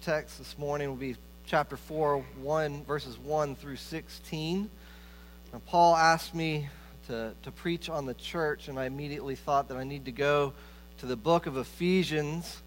text 0.00 0.38
this 0.38 0.56
morning 0.56 0.88
will 0.88 0.96
be 0.96 1.14
chapter 1.44 1.76
4, 1.76 2.24
1, 2.40 2.84
verses 2.84 3.18
1 3.18 3.54
through 3.54 3.76
16. 3.76 4.70
Now, 5.52 5.60
Paul 5.66 5.94
asked 5.94 6.34
me 6.34 6.70
to, 7.08 7.34
to 7.42 7.50
preach 7.50 7.90
on 7.90 8.06
the 8.06 8.14
church, 8.14 8.68
and 8.68 8.78
I 8.78 8.86
immediately 8.86 9.34
thought 9.34 9.68
that 9.68 9.76
I 9.76 9.84
need 9.84 10.06
to 10.06 10.12
go 10.12 10.54
to 10.98 11.06
the 11.06 11.16
book 11.16 11.44
of 11.44 11.58
Ephesians. 11.58 12.62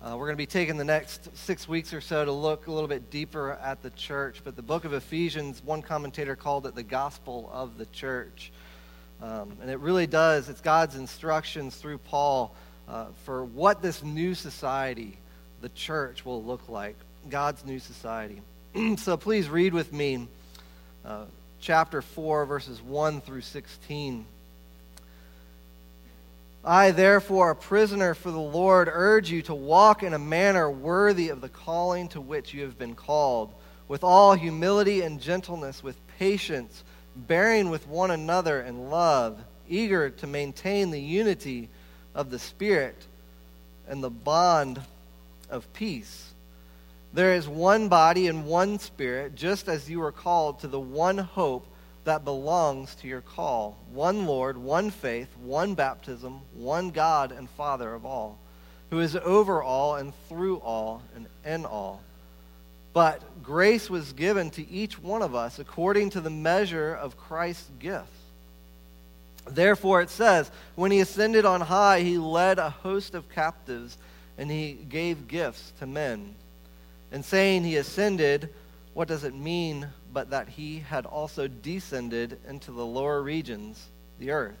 Uh, 0.00 0.10
we're 0.10 0.26
going 0.26 0.36
to 0.36 0.36
be 0.36 0.46
taking 0.46 0.76
the 0.76 0.84
next 0.84 1.36
six 1.36 1.66
weeks 1.66 1.92
or 1.92 2.00
so 2.00 2.24
to 2.24 2.30
look 2.30 2.68
a 2.68 2.72
little 2.72 2.86
bit 2.86 3.10
deeper 3.10 3.54
at 3.54 3.82
the 3.82 3.90
church. 3.90 4.42
But 4.44 4.54
the 4.54 4.62
book 4.62 4.84
of 4.84 4.92
Ephesians, 4.92 5.60
one 5.64 5.82
commentator 5.82 6.36
called 6.36 6.64
it 6.64 6.76
the 6.76 6.84
gospel 6.84 7.50
of 7.52 7.76
the 7.76 7.86
church. 7.86 8.52
Um, 9.20 9.56
and 9.60 9.68
it 9.68 9.80
really 9.80 10.06
does, 10.06 10.48
it's 10.48 10.60
God's 10.60 10.94
instructions 10.94 11.74
through 11.74 11.98
Paul 11.98 12.54
uh, 12.88 13.06
for 13.24 13.44
what 13.44 13.82
this 13.82 14.04
new 14.04 14.36
society, 14.36 15.18
the 15.60 15.68
church, 15.70 16.24
will 16.24 16.42
look 16.42 16.68
like. 16.68 16.96
God's 17.28 17.64
new 17.64 17.78
society. 17.78 18.40
so 18.96 19.16
please 19.16 19.48
read 19.48 19.74
with 19.74 19.92
me 19.92 20.26
uh, 21.04 21.24
chapter 21.60 22.00
4, 22.00 22.46
verses 22.46 22.80
1 22.80 23.20
through 23.20 23.40
16. 23.40 24.24
I, 26.64 26.90
therefore, 26.90 27.50
a 27.50 27.56
prisoner 27.56 28.14
for 28.14 28.30
the 28.30 28.38
Lord, 28.38 28.88
urge 28.92 29.30
you 29.30 29.42
to 29.42 29.54
walk 29.54 30.02
in 30.02 30.12
a 30.12 30.18
manner 30.18 30.70
worthy 30.70 31.28
of 31.28 31.40
the 31.40 31.48
calling 31.48 32.08
to 32.08 32.20
which 32.20 32.52
you 32.52 32.62
have 32.62 32.78
been 32.78 32.94
called, 32.94 33.52
with 33.86 34.04
all 34.04 34.34
humility 34.34 35.02
and 35.02 35.20
gentleness, 35.20 35.82
with 35.82 35.96
patience, 36.18 36.84
bearing 37.16 37.70
with 37.70 37.86
one 37.86 38.10
another 38.10 38.60
in 38.60 38.90
love, 38.90 39.38
eager 39.68 40.10
to 40.10 40.26
maintain 40.26 40.90
the 40.90 41.00
unity 41.00 41.68
of 42.14 42.30
the 42.30 42.38
Spirit 42.38 43.06
and 43.88 44.02
the 44.02 44.10
bond 44.10 44.80
of 45.50 45.72
peace. 45.72 46.32
There 47.12 47.34
is 47.34 47.48
one 47.48 47.88
body 47.88 48.26
and 48.26 48.46
one 48.46 48.78
spirit, 48.78 49.34
just 49.34 49.68
as 49.68 49.88
you 49.88 50.00
were 50.00 50.12
called 50.12 50.60
to 50.60 50.68
the 50.68 50.80
one 50.80 51.18
hope 51.18 51.66
that 52.04 52.24
belongs 52.24 52.94
to 52.96 53.08
your 53.08 53.20
call 53.20 53.76
one 53.92 54.26
Lord, 54.26 54.56
one 54.56 54.90
faith, 54.90 55.28
one 55.36 55.74
baptism, 55.74 56.40
one 56.54 56.90
God 56.90 57.32
and 57.32 57.48
Father 57.50 57.92
of 57.94 58.06
all, 58.06 58.38
who 58.90 59.00
is 59.00 59.16
over 59.16 59.62
all 59.62 59.96
and 59.96 60.12
through 60.28 60.56
all 60.58 61.02
and 61.14 61.26
in 61.44 61.64
all. 61.66 62.02
But 62.92 63.42
grace 63.42 63.90
was 63.90 64.12
given 64.12 64.50
to 64.50 64.68
each 64.68 64.98
one 64.98 65.22
of 65.22 65.34
us 65.34 65.58
according 65.58 66.10
to 66.10 66.20
the 66.20 66.30
measure 66.30 66.94
of 66.94 67.16
Christ's 67.16 67.70
gift. 67.78 68.06
Therefore, 69.46 70.00
it 70.02 70.10
says, 70.10 70.50
When 70.74 70.90
he 70.90 71.00
ascended 71.00 71.44
on 71.44 71.60
high, 71.60 72.00
he 72.00 72.18
led 72.18 72.58
a 72.58 72.70
host 72.70 73.14
of 73.14 73.30
captives, 73.30 73.96
and 74.38 74.50
he 74.50 74.72
gave 74.88 75.28
gifts 75.28 75.72
to 75.80 75.86
men. 75.86 76.34
And 77.10 77.24
saying 77.24 77.64
he 77.64 77.76
ascended, 77.76 78.48
what 78.94 79.08
does 79.08 79.24
it 79.24 79.34
mean 79.34 79.88
but 80.12 80.30
that 80.30 80.48
he 80.48 80.78
had 80.78 81.04
also 81.04 81.48
descended 81.48 82.38
into 82.48 82.70
the 82.70 82.86
lower 82.86 83.20
regions, 83.20 83.88
the 84.18 84.30
earth? 84.30 84.56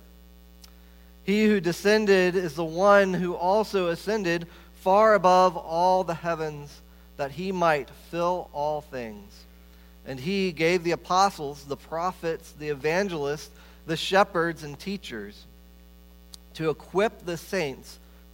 He 1.22 1.46
who 1.46 1.60
descended 1.60 2.34
is 2.36 2.54
the 2.54 2.64
one 2.64 3.14
who 3.14 3.34
also 3.34 3.88
ascended 3.88 4.46
far 4.74 5.14
above 5.14 5.56
all 5.56 6.04
the 6.04 6.14
heavens, 6.14 6.80
that 7.16 7.32
he 7.32 7.52
might 7.52 7.90
fill 8.10 8.48
all 8.52 8.80
things. 8.80 9.44
And 10.06 10.18
he 10.18 10.52
gave 10.52 10.84
the 10.84 10.92
apostles, 10.92 11.64
the 11.64 11.76
prophets, 11.76 12.52
the 12.52 12.68
evangelists, 12.68 13.50
the 13.86 13.96
shepherds, 13.96 14.62
and 14.62 14.78
teachers 14.78 15.44
to 16.54 16.70
equip 16.70 17.24
the 17.24 17.36
saints 17.36 17.98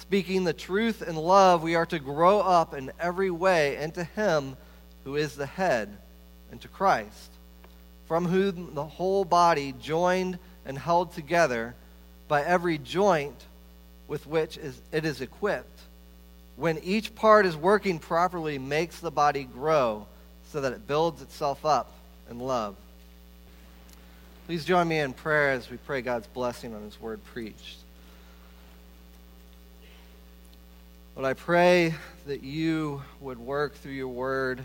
Speaking 0.00 0.44
the 0.44 0.52
truth 0.52 1.06
in 1.06 1.14
love, 1.14 1.62
we 1.62 1.74
are 1.74 1.86
to 1.86 1.98
grow 1.98 2.40
up 2.40 2.74
in 2.74 2.90
every 2.98 3.30
way 3.30 3.76
into 3.76 4.02
Him 4.02 4.56
who 5.04 5.14
is 5.14 5.36
the 5.36 5.46
head, 5.46 5.96
into 6.50 6.68
Christ, 6.68 7.30
from 8.08 8.24
whom 8.26 8.74
the 8.74 8.84
whole 8.84 9.24
body, 9.24 9.72
joined 9.80 10.38
and 10.64 10.78
held 10.78 11.12
together 11.12 11.74
by 12.28 12.42
every 12.42 12.78
joint 12.78 13.36
with 14.08 14.26
which 14.26 14.58
it 14.90 15.04
is 15.04 15.20
equipped, 15.20 15.80
when 16.56 16.78
each 16.78 17.14
part 17.14 17.46
is 17.46 17.56
working 17.56 17.98
properly, 17.98 18.58
makes 18.58 18.98
the 19.00 19.10
body 19.10 19.44
grow 19.44 20.06
so 20.50 20.62
that 20.62 20.72
it 20.72 20.88
builds 20.88 21.22
itself 21.22 21.64
up 21.64 21.92
in 22.30 22.40
love. 22.40 22.74
Please 24.46 24.64
join 24.64 24.88
me 24.88 24.98
in 24.98 25.12
prayer 25.12 25.50
as 25.50 25.70
we 25.70 25.76
pray 25.76 26.00
God's 26.00 26.26
blessing 26.26 26.74
on 26.74 26.82
His 26.82 27.00
word 27.00 27.22
preached. 27.26 27.79
But 31.20 31.28
I 31.28 31.34
pray 31.34 31.94
that 32.28 32.42
you 32.42 33.02
would 33.20 33.38
work 33.38 33.74
through 33.74 33.92
your 33.92 34.08
word. 34.08 34.64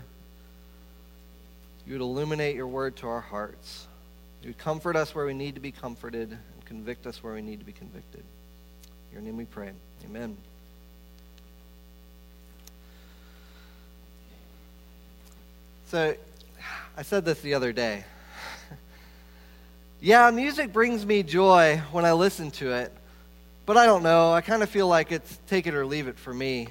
You 1.86 1.92
would 1.92 2.00
illuminate 2.00 2.56
your 2.56 2.66
word 2.66 2.96
to 2.96 3.08
our 3.08 3.20
hearts. 3.20 3.86
You 4.40 4.48
would 4.48 4.58
comfort 4.58 4.96
us 4.96 5.14
where 5.14 5.26
we 5.26 5.34
need 5.34 5.56
to 5.56 5.60
be 5.60 5.70
comforted 5.70 6.30
and 6.30 6.64
convict 6.64 7.06
us 7.06 7.22
where 7.22 7.34
we 7.34 7.42
need 7.42 7.58
to 7.58 7.66
be 7.66 7.72
convicted. 7.72 8.22
In 9.10 9.12
your 9.12 9.20
name 9.20 9.36
we 9.36 9.44
pray. 9.44 9.70
Amen. 10.06 10.34
So, 15.88 16.14
I 16.96 17.02
said 17.02 17.26
this 17.26 17.38
the 17.42 17.52
other 17.52 17.74
day. 17.74 18.02
yeah, 20.00 20.30
music 20.30 20.72
brings 20.72 21.04
me 21.04 21.22
joy 21.22 21.82
when 21.92 22.06
I 22.06 22.14
listen 22.14 22.50
to 22.52 22.72
it. 22.72 22.94
But 23.66 23.76
I 23.76 23.84
don't 23.84 24.04
know. 24.04 24.32
I 24.32 24.42
kind 24.42 24.62
of 24.62 24.70
feel 24.70 24.86
like 24.86 25.10
it's 25.10 25.40
take 25.48 25.66
it 25.66 25.74
or 25.74 25.84
leave 25.84 26.06
it 26.06 26.16
for 26.20 26.32
me. 26.32 26.68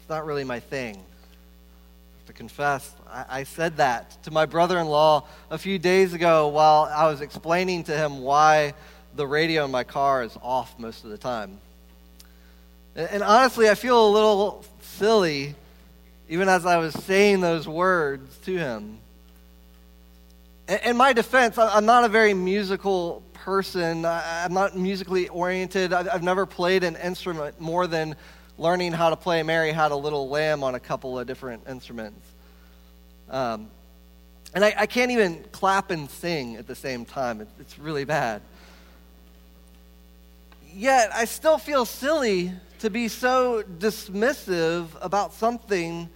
It's 0.00 0.08
not 0.08 0.26
really 0.26 0.42
my 0.42 0.58
thing. 0.58 0.96
I 0.96 0.98
have 0.98 2.26
To 2.26 2.32
confess, 2.32 2.92
I, 3.08 3.24
I 3.28 3.44
said 3.44 3.76
that 3.76 4.20
to 4.24 4.32
my 4.32 4.44
brother 4.44 4.80
in 4.80 4.88
law 4.88 5.24
a 5.48 5.58
few 5.58 5.78
days 5.78 6.14
ago 6.14 6.48
while 6.48 6.90
I 6.92 7.06
was 7.06 7.20
explaining 7.20 7.84
to 7.84 7.96
him 7.96 8.20
why 8.20 8.74
the 9.14 9.28
radio 9.28 9.64
in 9.64 9.70
my 9.70 9.84
car 9.84 10.24
is 10.24 10.36
off 10.42 10.76
most 10.76 11.04
of 11.04 11.10
the 11.10 11.18
time. 11.18 11.58
And, 12.96 13.08
and 13.12 13.22
honestly, 13.22 13.70
I 13.70 13.76
feel 13.76 14.08
a 14.08 14.10
little 14.10 14.64
silly 14.80 15.54
even 16.28 16.48
as 16.48 16.66
I 16.66 16.78
was 16.78 16.94
saying 16.94 17.40
those 17.40 17.68
words 17.68 18.36
to 18.38 18.58
him. 18.58 18.98
In 20.68 20.98
my 20.98 21.14
defense, 21.14 21.56
I'm 21.56 21.86
not 21.86 22.04
a 22.04 22.08
very 22.08 22.34
musical 22.34 23.22
person. 23.32 24.04
I'm 24.04 24.52
not 24.52 24.76
musically 24.76 25.28
oriented. 25.28 25.94
I've 25.94 26.22
never 26.22 26.44
played 26.44 26.84
an 26.84 26.94
instrument 26.96 27.58
more 27.58 27.86
than 27.86 28.16
learning 28.58 28.92
how 28.92 29.08
to 29.08 29.16
play 29.16 29.42
Mary 29.42 29.72
Had 29.72 29.92
a 29.92 29.96
Little 29.96 30.28
Lamb 30.28 30.62
on 30.62 30.74
a 30.74 30.80
couple 30.80 31.18
of 31.18 31.26
different 31.26 31.62
instruments. 31.66 32.20
Um, 33.30 33.70
and 34.54 34.64
I, 34.64 34.74
I, 34.78 34.86
can't 34.86 35.10
even 35.10 35.44
clap 35.52 35.90
and 35.90 36.10
sing 36.10 36.56
at 36.56 36.66
the 36.66 36.74
same 36.74 37.04
time. 37.04 37.42
It, 37.42 37.48
it's 37.60 37.78
really 37.78 38.04
bad. 38.04 38.40
Yet 40.74 41.10
I 41.14 41.26
still 41.26 41.58
feel 41.58 41.84
silly 41.84 42.52
to 42.78 42.88
be 42.88 43.08
so 43.08 43.62
dismissive 43.78 44.86
about 45.02 45.34
something 45.34 46.08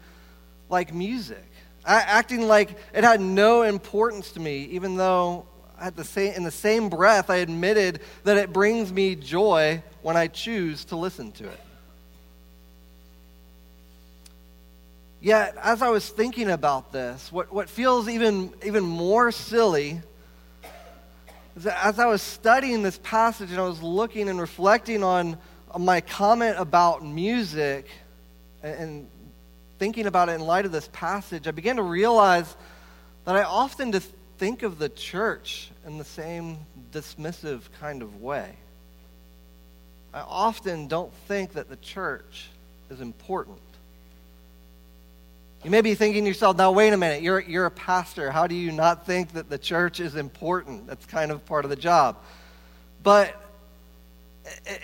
like 0.70 0.94
music, 0.94 1.44
acting 1.84 2.42
like 2.42 2.76
it 2.94 3.04
had 3.04 3.20
no 3.20 3.62
importance 3.62 4.32
to 4.32 4.40
me, 4.40 4.64
even 4.70 4.96
though 4.96 5.46
at 5.80 5.96
the 5.96 6.04
same, 6.04 6.32
in 6.34 6.44
the 6.44 6.50
same 6.50 6.88
breath, 6.88 7.28
I 7.28 7.36
admitted 7.36 8.00
that 8.24 8.36
it 8.36 8.52
brings 8.52 8.92
me 8.92 9.16
joy 9.16 9.82
when 10.02 10.16
I 10.16 10.28
choose 10.28 10.84
to 10.86 10.96
listen 10.96 11.32
to 11.32 11.44
it. 11.48 11.60
Yet, 15.20 15.56
as 15.62 15.82
I 15.82 15.88
was 15.88 16.08
thinking 16.08 16.50
about 16.50 16.92
this, 16.92 17.30
what, 17.30 17.52
what 17.52 17.68
feels 17.68 18.08
even, 18.08 18.52
even 18.64 18.82
more 18.82 19.30
silly 19.30 20.00
is 21.56 21.64
that 21.64 21.84
as 21.84 21.98
I 21.98 22.06
was 22.06 22.22
studying 22.22 22.82
this 22.82 22.98
passage 23.02 23.50
and 23.50 23.60
I 23.60 23.64
was 23.64 23.82
looking 23.82 24.28
and 24.28 24.40
reflecting 24.40 25.04
on, 25.04 25.36
on 25.70 25.84
my 25.84 26.00
comment 26.00 26.56
about 26.58 27.04
music 27.04 27.88
and, 28.62 28.74
and 28.74 29.08
thinking 29.82 30.06
about 30.06 30.28
it 30.28 30.34
in 30.34 30.40
light 30.40 30.64
of 30.64 30.70
this 30.70 30.88
passage, 30.92 31.48
I 31.48 31.50
began 31.50 31.74
to 31.74 31.82
realize 31.82 32.54
that 33.24 33.34
I 33.34 33.42
often 33.42 33.90
just 33.90 34.08
think 34.38 34.62
of 34.62 34.78
the 34.78 34.88
church 34.88 35.72
in 35.84 35.98
the 35.98 36.04
same 36.04 36.56
dismissive 36.92 37.62
kind 37.80 38.00
of 38.00 38.22
way. 38.22 38.54
I 40.14 40.20
often 40.20 40.86
don't 40.86 41.12
think 41.26 41.54
that 41.54 41.68
the 41.68 41.74
church 41.74 42.48
is 42.90 43.00
important. 43.00 43.58
You 45.64 45.72
may 45.72 45.80
be 45.80 45.96
thinking 45.96 46.22
to 46.22 46.28
yourself, 46.28 46.56
now, 46.56 46.70
wait 46.70 46.92
a 46.92 46.96
minute, 46.96 47.20
you're, 47.20 47.40
you're 47.40 47.66
a 47.66 47.70
pastor. 47.72 48.30
How 48.30 48.46
do 48.46 48.54
you 48.54 48.70
not 48.70 49.04
think 49.04 49.32
that 49.32 49.50
the 49.50 49.58
church 49.58 49.98
is 49.98 50.14
important? 50.14 50.86
That's 50.86 51.06
kind 51.06 51.32
of 51.32 51.44
part 51.44 51.64
of 51.64 51.70
the 51.70 51.76
job. 51.76 52.18
But 53.02 53.34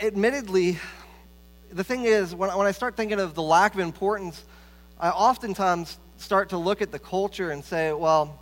admittedly, 0.03 0.81
the 1.71 1.85
thing 1.85 2.03
is, 2.03 2.35
when, 2.35 2.51
when 2.51 2.67
I 2.67 2.73
start 2.73 2.97
thinking 2.97 3.21
of 3.21 3.37
the 3.37 3.43
lack 3.43 3.75
of 3.75 3.79
importance, 3.81 4.45
I 5.01 5.11
oftentimes 5.11 5.99
start 6.17 6.49
to 6.49 6.59
look 6.59 6.83
at 6.83 6.91
the 6.91 6.99
culture 6.99 7.51
and 7.53 7.65
say, 7.65 7.93
well, 7.93 8.39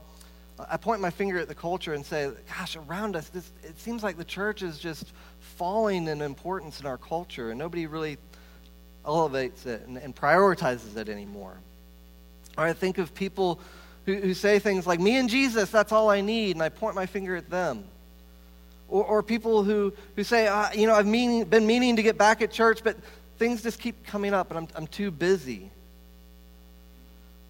I 0.71 0.79
point 0.79 1.03
my 1.03 1.11
finger 1.11 1.39
at 1.39 1.49
the 1.49 1.55
culture 1.55 1.93
and 1.93 2.05
say, 2.05 2.31
gosh, 2.57 2.77
around 2.77 3.15
us, 3.15 3.29
this, 3.29 3.51
it 3.63 3.79
seems 3.79 4.03
like 4.03 4.17
the 4.17 4.25
church 4.25 4.63
is 4.63 4.79
just 4.79 5.13
falling 5.41 6.09
in 6.09 6.23
importance 6.23 6.81
in 6.81 6.87
our 6.87 6.97
culture, 6.97 7.51
and 7.51 7.59
nobody 7.59 7.87
really 7.87 8.17
elevates 9.05 9.67
it 9.67 9.87
and, 9.87 9.99
and 9.99 10.17
prioritizes 10.17 10.97
it 10.97 11.11
anymore. 11.11 11.57
Or 12.57 12.65
I 12.65 12.73
think 12.73 12.97
of 12.97 13.15
people 13.15 13.61
who, 14.07 14.15
who 14.15 14.33
say 14.33 14.59
things 14.59 14.87
like, 14.87 14.99
Me 14.99 15.17
and 15.17 15.29
Jesus, 15.29 15.71
that's 15.71 15.93
all 15.93 16.09
I 16.09 16.23
need, 16.23 16.57
and 16.57 16.63
I 16.63 16.71
point 16.71 16.95
my 16.95 17.05
finger 17.05 17.37
at 17.37 17.51
them. 17.51 17.85
Or, 18.89 19.05
or 19.05 19.23
people 19.23 19.63
who, 19.63 19.93
who 20.15 20.25
say, 20.25 20.47
uh, 20.47 20.73
You 20.73 20.87
know, 20.87 20.95
I've 20.95 21.07
mean, 21.07 21.45
been 21.45 21.67
meaning 21.67 21.97
to 21.97 22.03
get 22.03 22.17
back 22.17 22.41
at 22.41 22.51
church, 22.51 22.83
but 22.83 22.97
things 23.37 23.63
just 23.63 23.79
keep 23.79 24.07
coming 24.07 24.33
up, 24.33 24.51
and 24.51 24.57
I'm, 24.57 24.69
I'm 24.75 24.87
too 24.87 25.11
busy. 25.11 25.71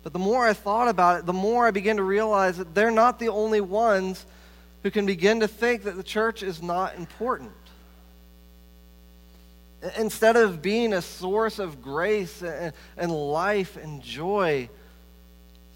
But 0.07 0.13
the 0.13 0.21
more 0.21 0.47
I 0.47 0.53
thought 0.53 0.87
about 0.87 1.19
it, 1.19 1.27
the 1.27 1.33
more 1.33 1.67
I 1.67 1.73
began 1.73 1.97
to 1.97 2.05
realize 2.05 2.59
that 2.59 2.77
they're 2.77 2.93
not 2.93 3.19
the 3.19 3.27
only 3.27 3.61
ones 3.61 4.25
who 4.85 4.91
can 4.93 5.05
begin 5.05 5.41
to 5.41 5.49
think 5.49 5.83
that 5.83 5.97
the 5.97 6.05
church 6.05 6.45
is 6.45 6.63
not 6.63 6.95
important. 6.95 7.51
Instead 9.99 10.37
of 10.37 10.63
being 10.63 10.93
a 10.93 11.03
source 11.03 11.59
of 11.59 11.83
grace 11.83 12.41
and, 12.97 13.11
life 13.11 13.77
and 13.77 14.01
joy, 14.01 14.69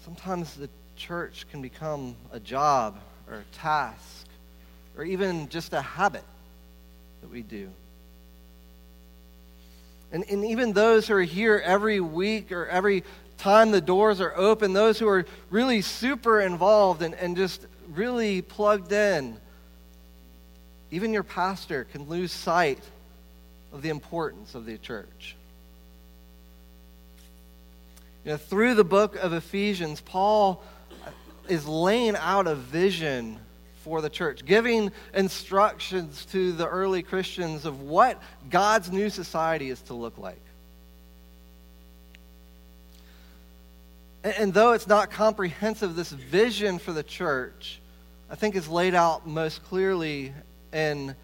Sometimes 0.05 0.55
the 0.55 0.69
church 0.95 1.45
can 1.51 1.61
become 1.61 2.15
a 2.31 2.39
job 2.39 2.97
or 3.29 3.35
a 3.35 3.55
task 3.57 4.27
or 4.97 5.03
even 5.03 5.49
just 5.49 5.73
a 5.73 5.81
habit 5.81 6.23
that 7.19 7.29
we 7.29 7.41
do. 7.41 7.69
And, 10.11 10.23
and 10.29 10.45
even 10.45 10.71
those 10.71 11.07
who 11.07 11.15
are 11.15 11.21
here 11.21 11.61
every 11.63 11.99
week 11.99 12.51
or 12.53 12.65
every 12.67 13.03
time 13.41 13.71
the 13.71 13.81
doors 13.81 14.21
are 14.21 14.33
open, 14.37 14.71
those 14.71 14.99
who 14.99 15.07
are 15.07 15.25
really 15.49 15.81
super 15.81 16.39
involved 16.41 17.01
and, 17.01 17.15
and 17.15 17.35
just 17.35 17.65
really 17.93 18.41
plugged 18.41 18.91
in, 18.91 19.35
even 20.91 21.11
your 21.11 21.23
pastor 21.23 21.85
can 21.85 22.07
lose 22.07 22.31
sight 22.31 22.79
of 23.73 23.81
the 23.81 23.89
importance 23.89 24.55
of 24.55 24.65
the 24.65 24.77
church. 24.77 25.35
You 28.23 28.31
know, 28.31 28.37
through 28.37 28.75
the 28.75 28.83
book 28.83 29.15
of 29.15 29.33
Ephesians, 29.33 30.01
Paul 30.01 30.63
is 31.47 31.67
laying 31.67 32.15
out 32.15 32.45
a 32.45 32.55
vision 32.55 33.39
for 33.83 34.01
the 34.01 34.09
church, 34.09 34.45
giving 34.45 34.91
instructions 35.15 36.25
to 36.25 36.51
the 36.51 36.67
early 36.67 37.01
Christians 37.01 37.65
of 37.65 37.81
what 37.81 38.21
God's 38.51 38.91
new 38.91 39.09
society 39.09 39.71
is 39.71 39.81
to 39.83 39.95
look 39.95 40.19
like. 40.19 40.41
And, 44.23 44.33
and 44.37 44.53
though 44.53 44.73
it's 44.73 44.87
not 44.87 45.11
comprehensive, 45.11 45.95
this 45.95 46.11
vision 46.11 46.79
for 46.79 46.93
the 46.93 47.03
church, 47.03 47.79
I 48.29 48.35
think, 48.35 48.55
is 48.55 48.67
laid 48.67 48.95
out 48.95 49.27
most 49.27 49.63
clearly 49.65 50.33
in 50.73 51.15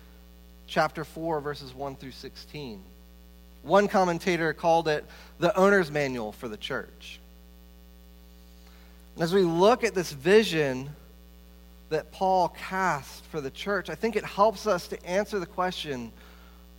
chapter 0.67 1.03
4, 1.03 1.39
verses 1.41 1.73
1 1.73 1.95
through 1.95 2.11
16. 2.11 2.81
One 3.63 3.87
commentator 3.87 4.53
called 4.53 4.87
it 4.87 5.05
the 5.39 5.55
owner's 5.57 5.91
manual 5.91 6.31
for 6.31 6.47
the 6.47 6.57
church. 6.57 7.19
And 9.15 9.23
as 9.23 9.33
we 9.33 9.41
look 9.41 9.83
at 9.83 9.95
this 9.95 10.11
vision 10.11 10.89
that 11.89 12.11
Paul 12.11 12.49
cast 12.49 13.25
for 13.25 13.41
the 13.41 13.49
church, 13.49 13.89
I 13.89 13.95
think 13.95 14.15
it 14.15 14.23
helps 14.23 14.67
us 14.67 14.87
to 14.89 15.05
answer 15.05 15.39
the 15.39 15.45
question 15.45 16.11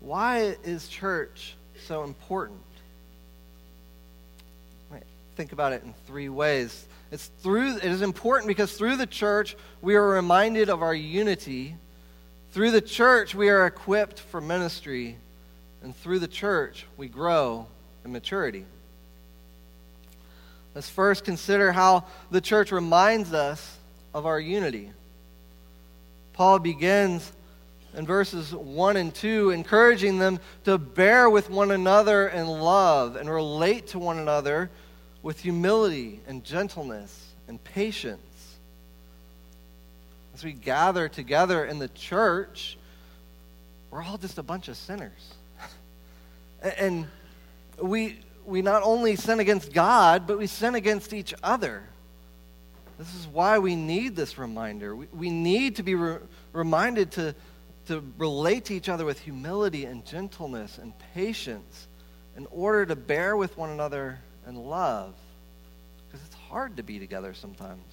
why 0.01 0.57
is 0.63 0.87
church 0.87 1.57
so 1.87 2.05
important? 2.05 2.61
Think 5.39 5.53
about 5.53 5.73
it 5.73 5.85
in 5.85 5.95
three 6.09 6.29
ways. 6.29 6.85
It's 7.13 7.31
through, 7.45 7.77
it 7.77 7.85
is 7.85 8.03
important 8.03 8.49
because 8.49 8.73
through 8.73 8.97
the 8.97 9.07
church 9.07 9.57
we 9.81 9.95
are 9.95 10.05
reminded 10.05 10.69
of 10.69 10.83
our 10.83 10.93
unity. 10.93 11.77
Through 12.51 12.73
the 12.73 12.81
church 12.81 13.37
we 13.37 13.49
are 13.49 13.65
equipped 13.65 14.19
for 14.19 14.41
ministry. 14.41 15.17
And 15.81 15.95
through 15.95 16.19
the 16.19 16.27
church 16.27 16.87
we 16.97 17.07
grow 17.07 17.69
in 18.05 18.11
maturity. 18.11 18.65
Let's 20.75 20.89
first 20.89 21.25
consider 21.25 21.71
how 21.71 22.07
the 22.33 22.41
church 22.41 22.73
reminds 22.73 23.33
us 23.33 23.77
of 24.13 24.27
our 24.27 24.41
unity. 24.41 24.91
Paul 26.33 26.59
begins 26.59 27.31
in 27.97 28.07
verses 28.07 28.53
1 28.53 28.97
and 28.97 29.15
2, 29.15 29.51
encouraging 29.51 30.19
them 30.19 30.41
to 30.65 30.79
bear 30.79 31.31
with 31.31 31.49
one 31.49 31.71
another 31.71 32.27
in 32.27 32.49
love 32.49 33.15
and 33.15 33.31
relate 33.31 33.87
to 33.89 34.01
one 34.01 34.19
another 34.19 34.69
with 35.23 35.41
humility 35.41 36.21
and 36.27 36.45
gentleness 36.45 37.33
and 37.49 37.63
patience. 37.63 38.57
As 40.35 40.45
we 40.45 40.53
gather 40.53 41.09
together 41.09 41.65
in 41.65 41.79
the 41.79 41.89
church, 41.89 42.79
we're 43.91 44.03
all 44.03 44.19
just 44.19 44.39
a 44.39 44.43
bunch 44.43 44.69
of 44.69 44.77
sinners. 44.77 45.35
and 46.79 47.07
we, 47.83 48.21
we 48.45 48.63
not 48.63 48.83
only 48.83 49.17
sin 49.17 49.41
against 49.41 49.73
God, 49.73 50.27
but 50.27 50.39
we 50.39 50.47
sin 50.47 50.75
against 50.75 51.13
each 51.13 51.35
other. 51.43 51.83
This 52.99 53.15
is 53.15 53.27
why 53.27 53.59
we 53.59 53.77
need 53.77 54.17
this 54.17 54.39
reminder. 54.39 54.95
We, 54.95 55.07
we 55.13 55.31
need 55.31 55.77
to 55.77 55.83
be 55.83 55.95
re- 55.95 56.19
reminded 56.53 57.13
to, 57.13 57.35
to 57.87 58.03
relate 58.19 58.67
to 58.67 58.75
each 58.75 58.89
other 58.89 59.05
with 59.05 59.21
humility 59.21 59.85
and 59.85 60.05
gentleness 60.05 60.79
and 60.79 60.93
patience 61.15 61.89
in 62.37 62.47
order 62.51 62.87
to 62.87 62.97
bear 62.97 63.37
with 63.37 63.57
one 63.57 63.71
another 63.71 64.19
in 64.49 64.57
love. 64.57 65.15
Because 66.07 66.27
it's 66.27 66.35
hard 66.35 66.79
to 66.79 66.83
be 66.83 66.99
together 66.99 67.35
sometimes. 67.35 67.85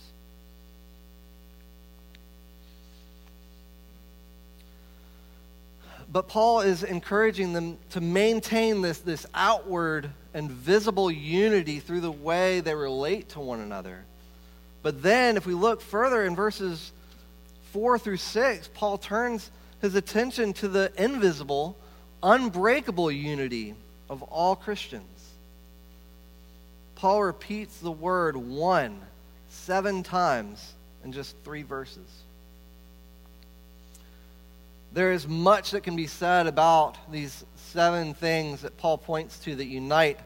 But 6.12 6.28
Paul 6.28 6.62
is 6.62 6.84
encouraging 6.84 7.54
them 7.54 7.78
to 7.90 8.00
maintain 8.00 8.82
this, 8.82 9.00
this 9.00 9.26
outward 9.34 10.10
and 10.34 10.50
visible 10.50 11.12
unity 11.12 11.80
through 11.80 12.02
the 12.02 12.12
way 12.12 12.62
they 12.62 12.76
relate 12.76 13.30
to 13.30 13.40
one 13.40 13.60
another. 13.60 14.06
But 14.82 15.02
then, 15.02 15.36
if 15.36 15.46
we 15.46 15.56
look 15.56 15.82
further 15.82 16.24
in 16.24 16.36
verses 16.36 16.92
4 17.74 17.98
through 17.98 18.18
6, 18.18 18.70
Paul 18.76 18.98
turns 18.98 19.50
his 19.82 19.96
attention 19.96 20.54
to 20.54 20.68
the 20.68 20.92
invisible, 20.98 21.76
unbreakable 22.22 23.12
unity 23.12 23.74
of 24.10 24.22
all 24.24 24.56
Christians. 24.56 25.15
Paul 27.06 27.22
repeats 27.22 27.78
the 27.78 27.92
word 27.92 28.36
one 28.36 29.00
seven 29.48 30.02
times 30.02 30.74
in 31.04 31.12
just 31.12 31.36
three 31.44 31.62
verses. 31.62 32.24
There 34.92 35.12
is 35.12 35.28
much 35.28 35.70
that 35.70 35.84
can 35.84 35.96
be 35.96 36.08
said 36.08 36.48
about 36.48 36.98
these 37.12 37.46
seven 37.58 38.16
things 38.16 38.64
that 38.64 38.76
Paul 38.78 38.98
points 38.98 39.38
to 39.42 39.56
that 39.56 39.68
unite 39.68 40.20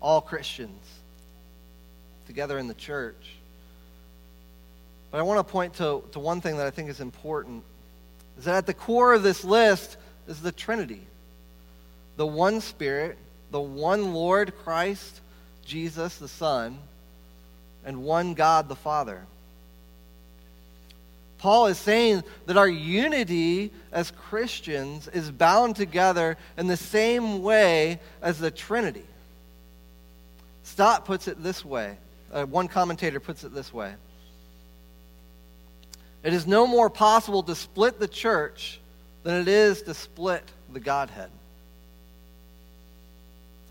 all 0.00 0.22
Christians 0.22 0.82
together 2.26 2.58
in 2.58 2.66
the 2.66 2.72
church. 2.72 3.34
But 5.10 5.18
I 5.18 5.24
want 5.24 5.46
to 5.46 5.52
point 5.52 5.74
to, 5.74 6.02
to 6.12 6.18
one 6.18 6.40
thing 6.40 6.56
that 6.56 6.66
I 6.66 6.70
think 6.70 6.88
is 6.88 7.00
important 7.00 7.62
is 8.38 8.46
that 8.46 8.56
at 8.56 8.66
the 8.66 8.72
core 8.72 9.12
of 9.12 9.22
this 9.22 9.44
list 9.44 9.98
is 10.26 10.40
the 10.40 10.50
Trinity 10.50 11.02
the 12.16 12.26
one 12.26 12.62
Spirit, 12.62 13.18
the 13.50 13.60
one 13.60 14.14
Lord 14.14 14.56
Christ, 14.64 15.20
Jesus 15.64 16.16
the 16.16 16.28
Son, 16.28 16.78
and 17.84 18.04
one 18.04 18.34
God 18.34 18.68
the 18.68 18.76
Father. 18.76 19.22
Paul 21.38 21.66
is 21.66 21.78
saying 21.78 22.22
that 22.46 22.56
our 22.56 22.68
unity 22.68 23.72
as 23.90 24.12
Christians 24.12 25.08
is 25.08 25.30
bound 25.30 25.74
together 25.74 26.36
in 26.56 26.68
the 26.68 26.76
same 26.76 27.42
way 27.42 27.98
as 28.20 28.38
the 28.38 28.52
Trinity. 28.52 29.04
Stott 30.62 31.04
puts 31.04 31.26
it 31.26 31.42
this 31.42 31.64
way. 31.64 31.96
Uh, 32.32 32.44
one 32.44 32.68
commentator 32.68 33.18
puts 33.18 33.44
it 33.44 33.52
this 33.52 33.74
way 33.74 33.92
It 36.22 36.32
is 36.32 36.46
no 36.46 36.66
more 36.66 36.88
possible 36.88 37.42
to 37.42 37.54
split 37.56 37.98
the 37.98 38.08
church 38.08 38.80
than 39.24 39.40
it 39.40 39.48
is 39.48 39.82
to 39.82 39.94
split 39.94 40.44
the 40.72 40.80
Godhead. 40.80 41.30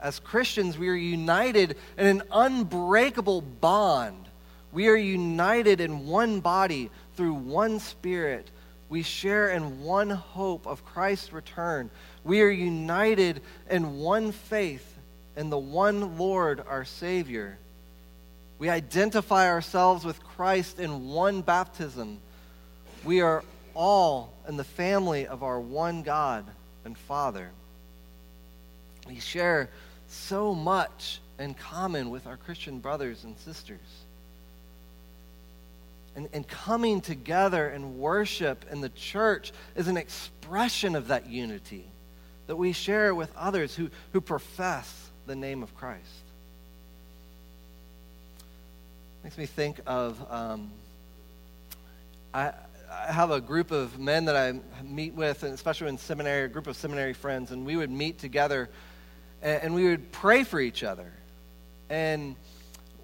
As 0.02 0.20
Christians, 0.20 0.78
we 0.78 0.90
are 0.90 0.96
united 0.96 1.78
in 1.98 2.08
an 2.08 2.24
unbreakable 2.32 3.42
bond. 3.42 4.26
We 4.72 4.88
are 4.88 4.96
united 4.96 5.80
in 5.80 6.08
one 6.08 6.40
body 6.40 6.90
through 7.16 7.34
one 7.34 7.80
Spirit, 7.80 8.50
we 8.90 9.04
share 9.04 9.50
in 9.52 9.84
one 9.84 10.10
hope 10.10 10.68
of 10.68 10.84
Christ's 10.84 11.32
return. 11.32 11.90
We 12.26 12.42
are 12.42 12.50
united 12.50 13.42
in 13.70 14.00
one 14.00 14.34
faith 14.34 14.98
in 15.38 15.50
the 15.50 15.58
one 15.58 16.18
Lord, 16.18 16.62
our 16.68 16.84
Savior. 16.84 17.58
We 18.60 18.70
identify 18.70 19.48
ourselves 19.48 20.04
with 20.04 20.22
Christ 20.24 20.80
in 20.80 21.08
one 21.10 21.42
baptism. 21.42 22.20
We 23.06 23.22
are 23.22 23.44
all 23.74 24.34
in 24.48 24.58
the 24.58 24.64
family 24.66 25.26
of 25.26 25.42
our 25.42 25.60
one 25.60 26.04
God 26.04 26.46
and 26.84 26.98
Father. 26.98 27.52
We 29.08 29.20
share 29.20 29.70
so 30.12 30.54
much 30.54 31.20
in 31.40 31.54
common 31.54 32.10
with 32.10 32.28
our 32.28 32.38
Christian 32.38 32.80
brothers 32.80 33.24
and 33.24 33.38
sisters. 33.40 33.80
And, 36.16 36.28
and 36.34 36.46
coming 36.48 37.00
together 37.00 37.68
and 37.68 37.98
worship 37.98 38.66
in 38.70 38.82
the 38.82 38.90
church 38.90 39.54
is 39.76 39.88
an 39.88 39.96
expression 39.96 40.96
of 40.96 41.08
that 41.08 41.28
unity 41.28 41.86
that 42.48 42.58
we 42.58 42.74
share 42.74 43.16
with 43.16 43.34
others 43.38 43.76
who, 43.76 43.90
who 44.12 44.20
profess 44.20 45.10
the 45.26 45.36
name 45.36 45.64
of 45.64 45.74
Christ. 45.76 46.04
Makes 49.24 49.38
me 49.38 49.46
think 49.46 49.80
of 49.86 50.20
um, 50.30 50.72
I, 52.34 52.52
I 52.92 53.12
have 53.12 53.32
a 53.32 53.40
group 53.40 53.72
of 53.72 54.00
men 54.00 54.26
that 54.26 54.36
I 54.36 54.60
meet 54.84 55.14
with, 55.14 55.44
and 55.44 55.54
especially 55.54 55.88
in 55.88 55.98
seminary, 55.98 56.46
a 56.46 56.48
group 56.50 56.68
of 56.68 56.76
seminary 56.76 57.14
friends, 57.14 57.52
and 57.52 57.66
we 57.66 57.78
would 57.78 57.92
meet 57.92 58.20
together 58.20 58.70
and 59.42 59.74
we 59.74 59.86
would 59.86 60.12
pray 60.12 60.44
for 60.44 60.60
each 60.60 60.84
other. 60.84 61.12
And 61.90 62.36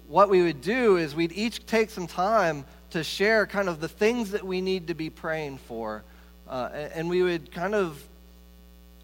what 0.08 0.30
we 0.30 0.42
would 0.42 0.60
do 0.60 0.96
is 0.96 1.14
we'd 1.14 1.32
each 1.32 1.66
take 1.66 1.90
some 1.90 2.06
time 2.06 2.64
to 2.90 3.04
share 3.04 3.46
kind 3.46 3.68
of 3.68 3.80
the 3.80 3.88
things 3.88 4.30
that 4.30 4.44
we 4.44 4.60
need 4.60 4.86
to 4.86 4.94
be 4.94 5.10
praying 5.10 5.58
for. 5.58 6.02
Uh, 6.48 6.70
and 6.94 7.10
we 7.10 7.22
would 7.22 7.52
kind 7.52 7.74
of, 7.74 8.02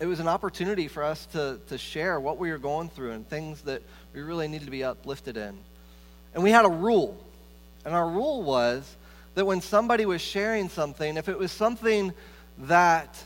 it 0.01 0.07
was 0.07 0.21
an 0.21 0.29
opportunity 0.29 0.89
for 0.89 1.03
us 1.03 1.27
to, 1.27 1.61
to 1.69 1.77
share 1.77 2.19
what 2.19 2.39
we 2.39 2.51
were 2.51 2.59
going 2.59 2.89
through 2.89 3.11
and 3.11 3.29
things 3.29 3.61
that 3.63 3.83
we 4.15 4.23
really 4.23 4.49
needed 4.49 4.65
to 4.65 4.71
be 4.71 4.83
uplifted 4.83 5.37
in. 5.37 5.59
And 6.33 6.43
we 6.43 6.51
had 6.51 6.65
a 6.65 6.71
rule. 6.71 7.17
And 7.85 7.95
our 7.95 8.09
rule 8.09 8.43
was 8.43 8.97
that 9.35 9.45
when 9.45 9.61
somebody 9.61 10.07
was 10.07 10.23
sharing 10.23 10.69
something, 10.69 11.17
if 11.17 11.29
it 11.29 11.39
was 11.39 11.53
something 11.53 12.15
that 12.61 13.23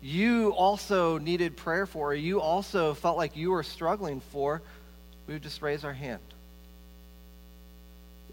you 0.00 0.50
also 0.50 1.18
needed 1.18 1.56
prayer 1.56 1.86
for, 1.86 2.10
or 2.10 2.14
you 2.14 2.40
also 2.40 2.94
felt 2.94 3.16
like 3.16 3.36
you 3.36 3.50
were 3.50 3.62
struggling 3.62 4.20
for, 4.20 4.62
we 5.26 5.34
would 5.34 5.42
just 5.42 5.60
raise 5.60 5.84
our 5.84 5.92
hand. 5.92 6.22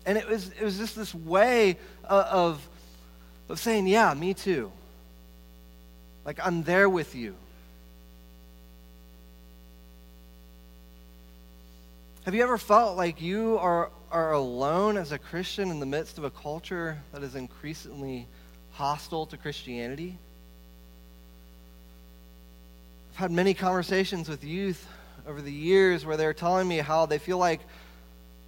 And 0.05 0.17
it 0.17 0.27
was, 0.27 0.51
it 0.51 0.63
was 0.63 0.77
just 0.77 0.95
this 0.95 1.13
way 1.15 1.77
of, 2.03 2.67
of 3.50 3.60
saying, 3.60 3.88
Yeah, 3.88 4.13
me 4.13 4.34
too. 4.34 4.72
Like, 6.25 6.39
I'm 6.43 6.63
there 6.63 6.89
with 6.89 7.15
you. 7.15 7.36
Have 12.25 12.34
you 12.34 12.41
ever 12.41 12.57
felt 12.57 12.98
like 12.98 13.22
you 13.22 13.60
are, 13.60 13.91
are 14.12 14.34
alone 14.34 14.98
as 14.98 15.12
a 15.12 15.19
Christian 15.19 15.69
in 15.69 15.79
the 15.79 15.86
midst 15.86 16.17
of 16.17 16.24
a 16.24 16.31
culture 16.31 17.00
that 17.12 17.22
is 17.22 17.36
increasingly 17.36 18.27
hostile 18.72 19.27
to 19.27 19.38
Christianity? 19.38 20.17
I've 23.15 23.19
had 23.19 23.31
many 23.31 23.53
conversations 23.53 24.27
with 24.27 24.43
youth 24.43 24.86
over 25.25 25.41
the 25.41 25.50
years 25.50 26.05
where 26.05 26.17
they're 26.17 26.34
telling 26.34 26.67
me 26.67 26.79
how 26.79 27.05
they 27.05 27.17
feel 27.17 27.38
like 27.38 27.62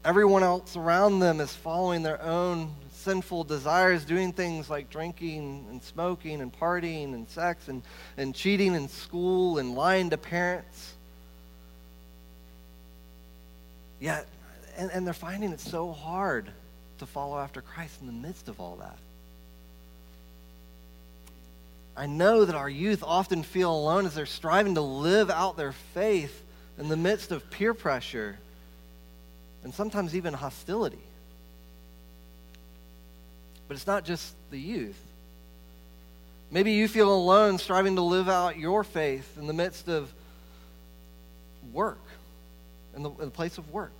everyone 0.03 0.43
else 0.43 0.75
around 0.75 1.19
them 1.19 1.39
is 1.39 1.53
following 1.53 2.03
their 2.03 2.21
own 2.21 2.73
sinful 2.91 3.45
desires, 3.45 4.03
doing 4.03 4.33
things 4.33 4.69
like 4.69 4.89
drinking 4.89 5.65
and 5.69 5.81
smoking 5.81 6.41
and 6.41 6.51
partying 6.51 7.13
and 7.13 7.29
sex 7.29 7.69
and, 7.69 7.81
and 8.17 8.35
cheating 8.35 8.75
in 8.75 8.89
school 8.89 9.57
and 9.57 9.73
lying 9.73 10.09
to 10.09 10.17
parents. 10.17 10.95
Yet, 14.01 14.27
and, 14.75 14.91
and 14.91 15.07
they're 15.07 15.13
finding 15.13 15.53
it 15.53 15.61
so 15.61 15.93
hard 15.93 16.51
to 16.97 17.05
follow 17.05 17.39
after 17.39 17.61
Christ 17.61 18.01
in 18.01 18.07
the 18.07 18.27
midst 18.27 18.49
of 18.49 18.59
all 18.59 18.75
that. 18.81 18.97
I 21.97 22.05
know 22.05 22.45
that 22.45 22.53
our 22.53 22.69
youth 22.69 23.03
often 23.03 23.41
feel 23.41 23.73
alone 23.73 24.05
as 24.05 24.13
they're 24.13 24.27
striving 24.27 24.75
to 24.75 24.81
live 24.81 25.31
out 25.31 25.57
their 25.57 25.71
faith 25.71 26.43
in 26.77 26.89
the 26.89 26.95
midst 26.95 27.31
of 27.31 27.49
peer 27.49 27.73
pressure 27.73 28.37
and 29.63 29.73
sometimes 29.73 30.15
even 30.15 30.35
hostility. 30.35 31.01
But 33.67 33.75
it's 33.75 33.87
not 33.87 34.05
just 34.05 34.35
the 34.51 34.59
youth. 34.59 35.01
Maybe 36.51 36.73
you 36.73 36.87
feel 36.87 37.11
alone 37.11 37.57
striving 37.57 37.95
to 37.95 38.03
live 38.03 38.29
out 38.29 38.59
your 38.59 38.83
faith 38.83 39.35
in 39.37 39.47
the 39.47 39.53
midst 39.53 39.89
of 39.89 40.13
work 41.73 41.99
in 42.95 43.03
the, 43.03 43.09
in 43.09 43.25
the 43.25 43.31
place 43.31 43.57
of 43.57 43.71
work. 43.71 43.91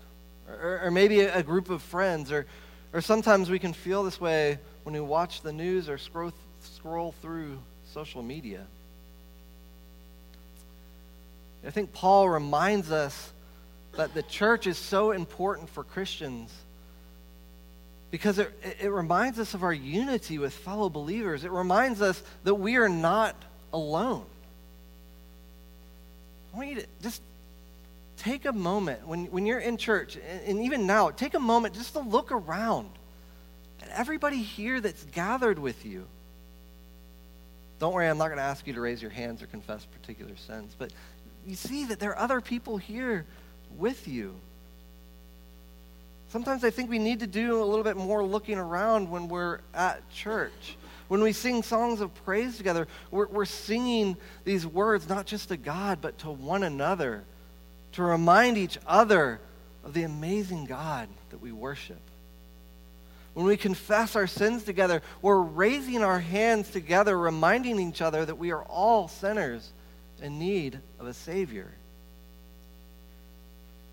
Or, 0.48 0.82
or 0.86 0.92
maybe 0.92 1.22
a, 1.22 1.38
a, 1.38 1.44
group 1.44 1.70
of 1.72 1.82
friends. 1.82 2.32
Or, 2.32 2.46
or 2.94 3.02
sometimes 3.02 3.50
we 3.50 3.60
can 3.60 3.74
feel 3.74 4.04
this 4.04 4.22
way 4.22 4.60
when 4.84 4.94
we 4.94 5.02
watch 5.02 5.42
the 5.42 5.52
news 5.52 5.90
or 5.90 5.98
scroll, 5.98 6.32
scroll 6.62 7.14
through 7.22 7.58
social 7.94 8.22
media. 8.22 8.66
I 11.66 11.72
think 11.72 11.92
Paul 11.92 12.30
reminds 12.30 12.92
us 12.92 13.32
that 13.96 14.14
the 14.14 14.24
church 14.24 14.68
is 14.68 14.78
so 14.78 15.12
important 15.12 15.70
for 15.70 15.84
Christians 15.84 16.54
because 18.12 18.40
it, 18.40 18.52
it 18.80 18.92
reminds 18.92 19.38
us 19.38 19.54
of 19.54 19.64
our 19.64 19.74
unity 19.74 20.38
with 20.38 20.54
fellow 20.54 20.90
believers. 20.90 21.44
It 21.44 21.52
reminds 21.52 22.02
us 22.02 22.22
that 22.44 22.56
we 22.56 22.78
are 22.78 22.88
not 22.88 23.36
alone. 23.74 24.26
I 26.54 26.58
want 26.58 26.70
you 26.70 26.76
to 26.76 26.88
just 27.02 27.22
take 28.18 28.46
a 28.46 28.54
moment 28.54 29.06
when, 29.08 29.26
when 29.26 29.46
you're 29.46 29.60
in 29.60 29.78
church, 29.78 30.18
and, 30.46 30.62
even 30.64 30.88
now, 30.88 31.12
take 31.12 31.34
a 31.34 31.40
moment 31.40 31.76
just 31.76 31.94
to 31.94 32.00
look 32.00 32.32
around 32.32 32.90
at 33.82 33.90
everybody 33.90 34.38
here 34.38 34.80
that's 34.80 35.04
gathered 35.06 35.60
with 35.60 35.86
you. 35.86 36.08
Don't 37.80 37.94
worry, 37.94 38.08
I'm 38.08 38.18
not 38.18 38.28
going 38.28 38.38
to 38.38 38.44
ask 38.44 38.66
you 38.66 38.74
to 38.74 38.82
raise 38.82 39.02
your 39.02 39.12
hands 39.12 39.42
or 39.44 39.48
confess 39.48 39.86
particular 39.86 40.36
sins, 40.36 40.76
but 40.78 40.92
you 41.46 41.56
see 41.56 41.86
that 41.86 42.00
there 42.00 42.12
are 42.12 42.20
other 42.20 42.42
people 42.42 42.78
here 42.78 43.26
with 43.78 44.08
you. 44.08 44.34
Sometimes 46.30 46.64
I 46.64 46.72
think 46.72 46.90
we 46.90 47.00
need 47.00 47.22
to 47.22 47.28
do 47.28 47.62
a 47.62 47.64
little 47.64 47.84
bit 47.84 47.96
more 47.96 48.24
looking 48.24 48.58
around 48.58 49.10
when 49.10 49.28
we're 49.28 49.60
at 49.74 50.10
church. 50.10 50.76
When 51.08 51.22
we 51.22 51.32
sing 51.32 51.64
songs 51.64 52.02
of 52.02 52.14
praise 52.26 52.58
together, 52.58 52.88
we're, 53.12 53.28
we're 53.28 53.46
singing 53.46 54.18
these 54.44 54.66
words 54.66 55.08
not 55.08 55.26
just 55.26 55.50
to 55.50 55.58
God, 55.58 56.00
but 56.02 56.18
to 56.20 56.30
one 56.30 56.64
another 56.64 57.24
to 57.94 58.04
remind 58.04 58.58
each 58.58 58.78
other 58.86 59.40
of 59.86 59.94
the 59.94 60.04
amazing 60.04 60.66
God 60.66 61.08
that 61.30 61.42
we 61.42 61.54
worship. 61.54 62.02
When 63.38 63.46
we 63.46 63.56
confess 63.56 64.16
our 64.16 64.26
sins 64.26 64.64
together, 64.64 65.04
we're 65.22 65.40
raising 65.40 66.04
our 66.04 66.20
hands 66.20 66.72
together, 66.72 67.16
reminding 67.16 67.80
each 67.80 68.02
other 68.02 68.26
that 68.26 68.40
we 68.40 68.50
are 68.52 68.64
all 68.64 69.08
sinners 69.10 69.70
in 70.20 70.40
need 70.40 70.80
of 71.00 71.06
a 71.06 71.14
Savior. 71.14 71.72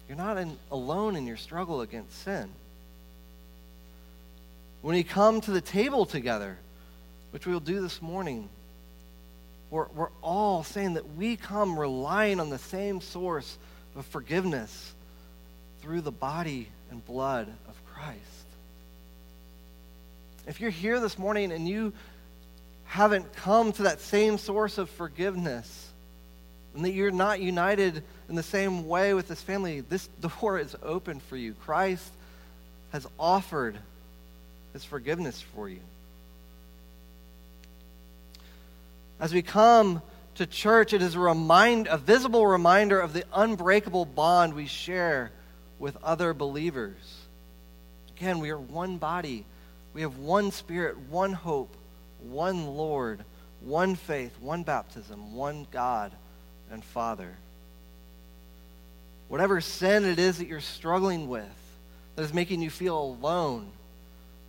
You're 0.09 0.17
not 0.17 0.39
in, 0.39 0.57
alone 0.71 1.15
in 1.15 1.27
your 1.27 1.37
struggle 1.37 1.83
against 1.83 2.25
sin. 2.25 2.49
When 4.81 4.97
we 4.97 5.05
come 5.05 5.43
to 5.43 5.51
the 5.51 5.61
table 5.61 6.07
together, 6.07 6.57
which 7.31 7.47
we'll 7.47 7.61
do 7.61 7.83
this 7.83 8.01
morning, 8.01 8.49
we're, 9.71 9.89
we're 9.89 10.09
all 10.23 10.63
saying 10.63 10.95
that 10.95 11.17
we 11.17 11.37
come 11.37 11.79
relying 11.79 12.41
on 12.41 12.49
the 12.49 12.57
same 12.57 13.03
source 13.03 13.59
of 13.95 14.07
forgiveness 14.07 14.95
through 15.83 16.01
the 16.01 16.11
body 16.11 16.69
and 16.91 17.05
blood 17.05 17.47
of 17.69 17.75
Christ. 17.93 18.44
If 20.47 20.61
you're 20.61 20.71
here 20.71 21.01
this 21.01 21.19
morning 21.19 21.53
and 21.53 21.67
you 21.67 21.93
haven't 22.85 23.33
come 23.35 23.73
to 23.73 23.85
that 23.85 24.01
same 24.01 24.39
source 24.39 24.79
of 24.79 24.91
forgiveness, 24.91 25.91
and 26.75 26.85
that 26.85 26.93
you're 26.93 27.11
not 27.11 27.41
united 27.41 28.03
in 28.29 28.35
the 28.35 28.43
same 28.43 28.89
way 28.89 29.15
with 29.15 29.29
this 29.29 29.41
family, 29.41 29.81
this 29.81 30.09
door 30.41 30.59
is 30.59 30.77
open 30.83 31.21
for 31.21 31.37
you. 31.37 31.55
Christ 31.65 32.11
has 32.93 33.07
offered 33.19 33.79
his 34.73 34.85
forgiveness 34.85 35.41
for 35.55 35.69
you. 35.69 35.81
As 39.21 39.33
we 39.33 39.43
come 39.43 40.03
to 40.35 40.47
church, 40.47 40.93
it 40.93 41.01
is 41.01 41.15
a, 41.15 41.21
remind, 41.21 41.87
a 41.87 41.97
visible 41.97 42.47
reminder 42.47 43.01
of 43.01 43.13
the 43.13 43.25
unbreakable 43.33 44.05
bond 44.05 44.55
we 44.55 44.67
share 44.67 45.31
with 45.79 45.97
other 46.03 46.35
believers. 46.35 46.97
Again, 48.17 48.41
we 48.41 48.51
are 48.51 48.59
one 48.59 48.99
body. 48.99 49.45
We 49.95 50.03
have 50.03 50.19
one 50.19 50.51
spirit, 50.51 50.99
one 51.09 51.33
hope, 51.33 51.75
one 52.21 52.67
Lord, 52.77 53.21
one 53.61 53.95
faith, 53.95 54.37
one 54.41 54.63
baptism, 54.63 55.35
one 55.35 55.67
God 55.71 56.13
and 56.71 56.85
Father. 56.85 57.35
Whatever 59.29 59.61
sin 59.61 60.05
it 60.05 60.19
is 60.19 60.39
that 60.39 60.49
you're 60.49 60.61
struggling 60.61 61.29
with 61.29 61.49
that 62.17 62.23
is 62.23 62.35
making 62.35 62.61
you 62.61 62.71
feel 62.71 63.01
alone, 63.01 63.71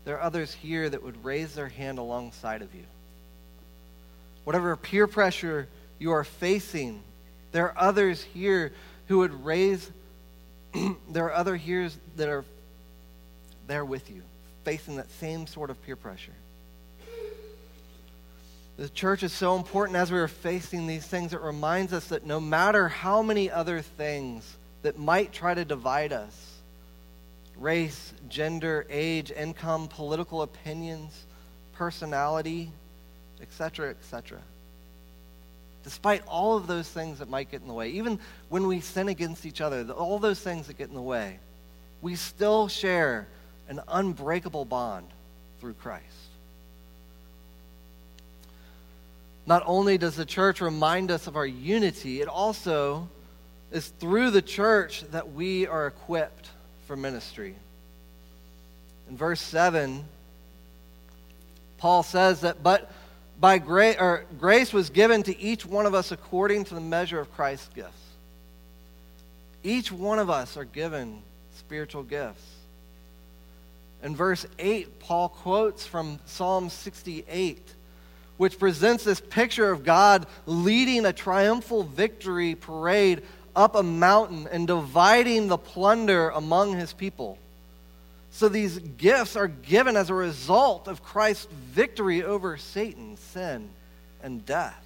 there 0.04 0.18
are 0.18 0.22
others 0.22 0.54
here 0.54 0.90
that 0.90 1.02
would 1.02 1.24
raise 1.24 1.56
their 1.56 1.70
hand 1.70 2.00
alongside 2.00 2.62
of 2.62 2.74
you 2.76 2.84
whatever 4.46 4.76
peer 4.78 5.08
pressure 5.08 5.68
you 6.00 6.12
are 6.12 6.24
facing, 6.24 7.02
there 7.52 7.66
are 7.66 7.78
others 7.78 8.24
here 8.24 8.72
who 9.08 9.20
would 9.20 9.44
raise, 9.44 9.92
there 11.10 11.26
are 11.26 11.34
other 11.34 11.58
here 11.58 11.90
that 12.16 12.30
are 12.30 12.46
there 13.68 13.84
with 13.84 14.10
you, 14.10 14.22
facing 14.66 14.98
that 14.98 15.10
same 15.12 15.48
sort 15.48 15.70
of 15.70 15.82
peer 15.84 15.96
pressure. 15.96 16.34
The 18.78 18.90
church 18.90 19.24
is 19.24 19.32
so 19.32 19.56
important 19.56 19.96
as 19.96 20.12
we 20.12 20.18
are 20.18 20.28
facing 20.28 20.86
these 20.86 21.06
things. 21.08 21.34
It 21.34 21.40
reminds 21.40 21.94
us 21.94 22.08
that 22.08 22.26
no 22.26 22.42
matter 22.42 22.90
how 22.90 23.22
many 23.22 23.50
other 23.50 23.82
things 23.82 24.58
that 24.82 25.00
might 25.00 25.32
try 25.32 25.54
to 25.54 25.64
divide 25.64 26.12
us 26.12 26.52
race, 27.58 28.14
gender, 28.28 28.86
age, 28.90 29.32
income, 29.32 29.88
political 29.88 30.42
opinions, 30.42 31.26
personality, 31.72 32.70
etc., 33.42 33.92
etc. 33.92 34.40
Despite 35.86 36.22
all 36.28 36.58
of 36.58 36.68
those 36.68 36.90
things 36.90 37.20
that 37.20 37.30
might 37.30 37.50
get 37.50 37.62
in 37.62 37.68
the 37.70 37.74
way, 37.74 37.92
even 37.92 38.20
when 38.50 38.68
we 38.68 38.82
sin 38.82 39.08
against 39.08 39.46
each 39.46 39.62
other, 39.62 39.90
all 39.92 40.20
those 40.20 40.42
things 40.42 40.68
that 40.68 40.78
get 40.78 40.90
in 40.90 40.96
the 40.96 41.02
way, 41.02 41.40
we 42.02 42.16
still 42.16 42.68
share 42.68 43.28
an 43.70 43.82
unbreakable 43.88 44.66
bond 44.66 45.08
through 45.60 45.74
Christ. 45.74 46.04
Not 49.48 49.64
only 49.66 49.98
does 49.98 50.16
the 50.16 50.26
church 50.26 50.62
remind 50.62 51.12
us 51.12 51.28
of 51.28 51.36
our 51.36 51.46
unity, 51.46 52.22
it 52.22 52.28
also 52.28 53.08
is 53.72 53.88
through 54.00 54.32
the 54.32 54.42
church 54.42 55.04
that 55.12 55.34
we 55.34 55.68
are 55.68 55.88
equipped 55.88 56.50
for 56.88 56.96
ministry. 56.96 57.56
In 59.10 59.18
verse 59.18 59.42
7, 59.42 60.04
Paul 61.78 62.02
says 62.04 62.42
that, 62.42 62.64
but 62.64 62.92
by 63.40 63.58
grace, 63.60 63.98
or 64.00 64.26
grace 64.40 64.74
was 64.74 64.90
given 64.90 65.22
to 65.24 65.38
each 65.38 65.66
one 65.66 65.86
of 65.86 65.94
us 65.94 66.12
according 66.12 66.64
to 66.66 66.74
the 66.74 66.82
measure 66.82 67.20
of 67.20 67.32
Christ's 67.36 67.70
gifts. 67.76 67.92
Each 69.62 69.92
one 69.92 70.20
of 70.20 70.30
us 70.30 70.58
are 70.58 70.64
given 70.64 71.22
spiritual 71.58 72.04
gifts. 72.04 72.55
In 74.06 74.16
verse 74.16 74.46
8, 74.60 75.00
Paul 75.00 75.30
quotes 75.30 75.84
from 75.84 76.20
Psalm 76.26 76.70
68, 76.70 77.60
which 78.38 78.60
presents 78.60 79.04
this 79.04 79.20
picture 79.20 79.72
of 79.72 79.84
God 79.84 80.28
leading 80.46 81.08
a 81.08 81.12
triumphal 81.12 81.82
victory 81.82 82.54
parade 82.54 83.24
up 83.56 83.74
a 83.74 83.82
mountain 83.82 84.48
and 84.52 84.68
dividing 84.68 85.48
the 85.48 85.58
plunder 85.58 86.30
among 86.30 86.76
his 86.78 86.94
people. 86.94 87.40
So 88.30 88.48
these 88.48 88.78
gifts 88.78 89.36
are 89.36 89.48
given 89.48 89.98
as 89.98 90.12
a 90.12 90.14
result 90.14 90.88
of 90.88 91.04
Christ's 91.04 91.48
victory 91.72 92.22
over 92.22 92.58
Satan, 92.58 93.18
sin, 93.18 93.70
and 94.22 94.46
death. 94.46 94.86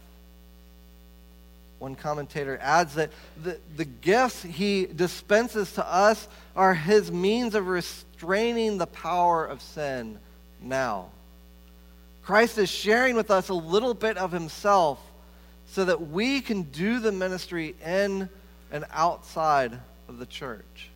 One 1.80 1.96
commentator 1.96 2.58
adds 2.62 2.94
that 2.96 3.12
the, 3.44 3.60
the 3.76 3.86
gifts 3.86 4.44
he 4.44 4.86
dispenses 4.86 5.74
to 5.74 5.86
us 5.86 6.26
are 6.56 6.74
his 6.74 7.12
means 7.12 7.54
of 7.54 7.68
restraining 8.20 8.78
the 8.78 8.88
power 8.88 9.46
of 9.46 9.62
sin 9.62 10.20
now. 10.62 11.08
Christ 12.22 12.58
is 12.58 12.70
sharing 12.70 13.16
with 13.16 13.32
us 13.32 13.48
a 13.48 13.54
little 13.54 13.94
bit 13.94 14.18
of 14.18 14.32
himself 14.32 15.00
so 15.68 15.86
that 15.86 16.10
we 16.10 16.42
can 16.42 16.64
do 16.64 17.00
the 17.00 17.14
ministry 17.14 17.76
in 17.86 18.28
and 18.72 18.86
outside 18.92 19.80
of 20.10 20.20
the 20.20 20.26
church 20.26 20.90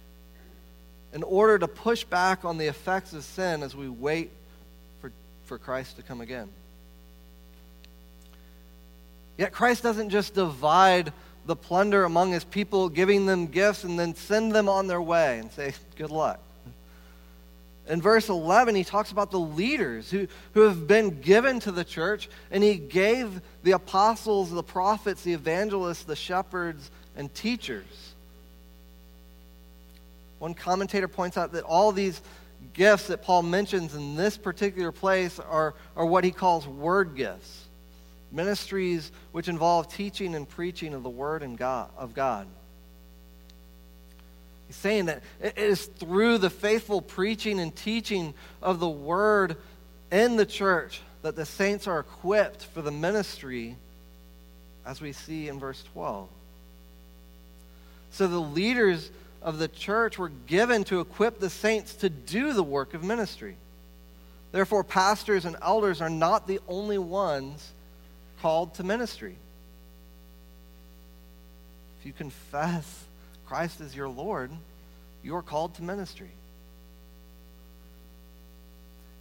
in 1.13 1.23
order 1.23 1.57
to 1.59 1.67
push 1.67 2.03
back 2.03 2.43
on 2.43 2.57
the 2.57 2.67
effects 2.67 3.13
of 3.13 3.23
sin 3.23 3.63
as 3.63 3.73
we 3.73 3.87
wait 3.87 4.29
for, 4.99 5.11
for 5.45 5.57
Christ 5.57 5.95
to 5.95 6.03
come 6.03 6.19
again. 6.19 6.49
Yet 9.37 9.53
Christ 9.53 9.81
doesn't 9.81 10.09
just 10.09 10.33
divide 10.33 11.13
the 11.45 11.55
plunder 11.55 12.03
among 12.03 12.31
his 12.31 12.43
people, 12.43 12.89
giving 12.89 13.25
them 13.25 13.47
gifts, 13.47 13.85
and 13.85 13.97
then 13.97 14.13
send 14.13 14.51
them 14.51 14.67
on 14.67 14.87
their 14.87 15.01
way 15.01 15.39
and 15.39 15.51
say, 15.51 15.73
Good 15.95 16.11
luck. 16.11 16.39
In 17.87 18.01
verse 18.01 18.29
11, 18.29 18.75
he 18.75 18.83
talks 18.83 19.11
about 19.11 19.31
the 19.31 19.39
leaders 19.39 20.09
who, 20.09 20.27
who 20.53 20.61
have 20.61 20.87
been 20.87 21.19
given 21.21 21.59
to 21.61 21.71
the 21.71 21.83
church, 21.83 22.29
and 22.49 22.63
he 22.63 22.75
gave 22.75 23.41
the 23.63 23.71
apostles, 23.71 24.51
the 24.51 24.63
prophets, 24.63 25.23
the 25.23 25.33
evangelists, 25.33 26.03
the 26.03 26.15
shepherds, 26.15 26.89
and 27.17 27.33
teachers. 27.33 28.13
One 30.39 30.53
commentator 30.53 31.07
points 31.07 31.37
out 31.37 31.51
that 31.53 31.63
all 31.65 31.91
these 31.91 32.21
gifts 32.73 33.07
that 33.07 33.21
Paul 33.21 33.43
mentions 33.43 33.95
in 33.95 34.15
this 34.15 34.37
particular 34.37 34.91
place 34.91 35.39
are, 35.39 35.73
are 35.97 36.05
what 36.05 36.23
he 36.23 36.31
calls 36.31 36.67
word 36.67 37.15
gifts 37.15 37.63
ministries 38.33 39.11
which 39.31 39.47
involve 39.47 39.93
teaching 39.93 40.35
and 40.35 40.49
preaching 40.49 40.93
of 40.93 41.03
the 41.03 41.09
word 41.09 41.43
and 41.43 41.57
God, 41.57 41.89
of 41.95 42.13
God. 42.13 42.47
He's 44.73 44.81
saying 44.81 45.05
that 45.05 45.21
it 45.39 45.55
is 45.55 45.85
through 45.85 46.39
the 46.39 46.49
faithful 46.49 46.99
preaching 46.99 47.59
and 47.59 47.75
teaching 47.75 48.33
of 48.59 48.79
the 48.79 48.89
word 48.89 49.55
in 50.11 50.35
the 50.35 50.47
church 50.47 51.01
that 51.21 51.35
the 51.35 51.45
saints 51.45 51.85
are 51.85 51.99
equipped 51.99 52.65
for 52.65 52.81
the 52.81 52.91
ministry, 52.91 53.75
as 54.83 54.99
we 54.99 55.13
see 55.13 55.47
in 55.47 55.59
verse 55.59 55.83
12. 55.93 56.27
So 58.11 58.27
the 58.27 58.39
leaders 58.39 59.11
of 59.43 59.59
the 59.59 59.67
church 59.67 60.17
were 60.17 60.31
given 60.47 60.83
to 60.85 61.01
equip 61.01 61.39
the 61.39 61.51
saints 61.51 61.93
to 61.97 62.09
do 62.09 62.53
the 62.53 62.63
work 62.63 62.95
of 62.95 63.03
ministry. 63.03 63.55
Therefore, 64.51 64.83
pastors 64.83 65.45
and 65.45 65.55
elders 65.61 66.01
are 66.01 66.09
not 66.09 66.47
the 66.47 66.59
only 66.67 66.97
ones 66.97 67.73
called 68.41 68.73
to 68.75 68.83
ministry. 68.83 69.35
If 71.99 72.07
you 72.07 72.13
confess 72.13 73.05
Christ 73.53 73.81
is 73.81 73.95
your 73.95 74.09
Lord, 74.09 74.49
you 75.21 75.35
are 75.35 75.43
called 75.43 75.75
to 75.75 75.83
ministry. 75.83 76.31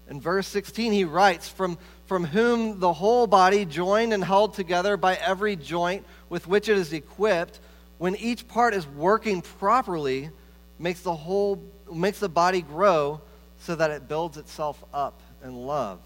In 0.09 0.23
verse 0.23 0.49
16, 0.49 0.91
he 0.91 1.05
writes, 1.05 1.51
from, 1.51 1.77
from 2.07 2.25
whom 2.25 2.81
the 2.81 2.95
whole 2.95 3.27
body, 3.27 3.67
joined 3.67 4.15
and 4.15 4.25
held 4.25 4.55
together 4.55 4.97
by 4.97 5.17
every 5.17 5.55
joint 5.55 6.07
with 6.31 6.47
which 6.47 6.71
it 6.71 6.79
is 6.79 6.95
equipped, 6.95 7.61
when 7.99 8.17
each 8.17 8.49
part 8.49 8.73
is 8.73 8.87
working 8.87 9.43
properly, 9.43 10.31
makes 10.79 11.03
the 11.03 11.15
whole 11.15 11.63
makes 11.93 12.19
the 12.19 12.31
body 12.31 12.63
grow 12.63 13.21
so 13.59 13.75
that 13.75 13.91
it 13.91 14.09
builds 14.09 14.39
itself 14.39 14.83
up 14.95 15.21
in 15.45 15.67
love. 15.67 15.99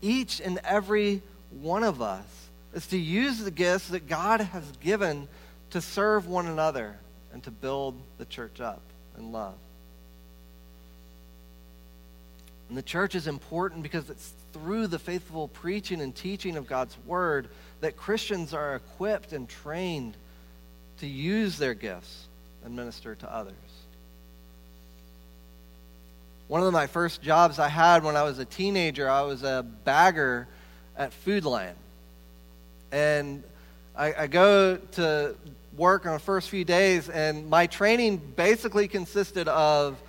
Each 0.00 0.40
and 0.40 0.60
every 0.62 1.22
one 1.50 1.82
of 1.82 2.00
us 2.00 2.24
is 2.72 2.86
to 2.86 2.96
use 2.96 3.40
the 3.40 3.50
gifts 3.50 3.88
that 3.88 4.06
God 4.06 4.42
has 4.42 4.62
given 4.80 5.26
to 5.70 5.80
serve 5.80 6.26
one 6.26 6.46
another 6.46 6.96
and 7.32 7.42
to 7.44 7.50
build 7.50 7.94
the 8.18 8.24
church 8.24 8.60
up 8.60 8.80
in 9.16 9.32
love. 9.32 9.54
And 12.68 12.76
the 12.76 12.82
church 12.82 13.14
is 13.14 13.26
important 13.26 13.82
because 13.82 14.10
it's 14.10 14.32
through 14.52 14.88
the 14.88 14.98
faithful 14.98 15.48
preaching 15.48 16.00
and 16.00 16.14
teaching 16.14 16.56
of 16.56 16.66
God's 16.66 16.96
word 17.06 17.48
that 17.80 17.96
Christians 17.96 18.52
are 18.52 18.76
equipped 18.76 19.32
and 19.32 19.48
trained 19.48 20.16
to 20.98 21.06
use 21.06 21.58
their 21.58 21.74
gifts 21.74 22.26
and 22.64 22.74
minister 22.74 23.14
to 23.14 23.32
others. 23.32 23.54
One 26.48 26.62
of 26.62 26.72
my 26.72 26.86
first 26.86 27.22
jobs 27.22 27.58
I 27.58 27.68
had 27.68 28.02
when 28.02 28.16
I 28.16 28.22
was 28.22 28.38
a 28.38 28.44
teenager, 28.44 29.08
I 29.08 29.22
was 29.22 29.42
a 29.42 29.64
bagger 29.84 30.48
at 30.96 31.12
Food 31.12 31.44
Lion. 31.44 31.76
And 32.90 33.44
I, 33.98 34.14
I 34.16 34.26
go 34.28 34.76
to 34.92 35.34
work 35.76 36.06
on 36.06 36.12
the 36.12 36.20
first 36.20 36.50
few 36.50 36.64
days, 36.64 37.08
and 37.08 37.50
my 37.50 37.66
training 37.66 38.18
basically 38.36 38.86
consisted 38.86 39.48
of 39.48 40.00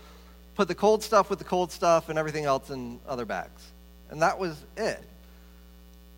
put 0.53 0.67
the 0.67 0.75
cold 0.75 1.01
stuff 1.01 1.31
with 1.31 1.39
the 1.39 1.45
cold 1.45 1.71
stuff 1.71 2.07
and 2.07 2.19
everything 2.19 2.45
else 2.45 2.69
in 2.69 2.99
other 3.07 3.25
bags. 3.25 3.63
And 4.11 4.21
that 4.21 4.37
was 4.37 4.63
it. 4.77 5.01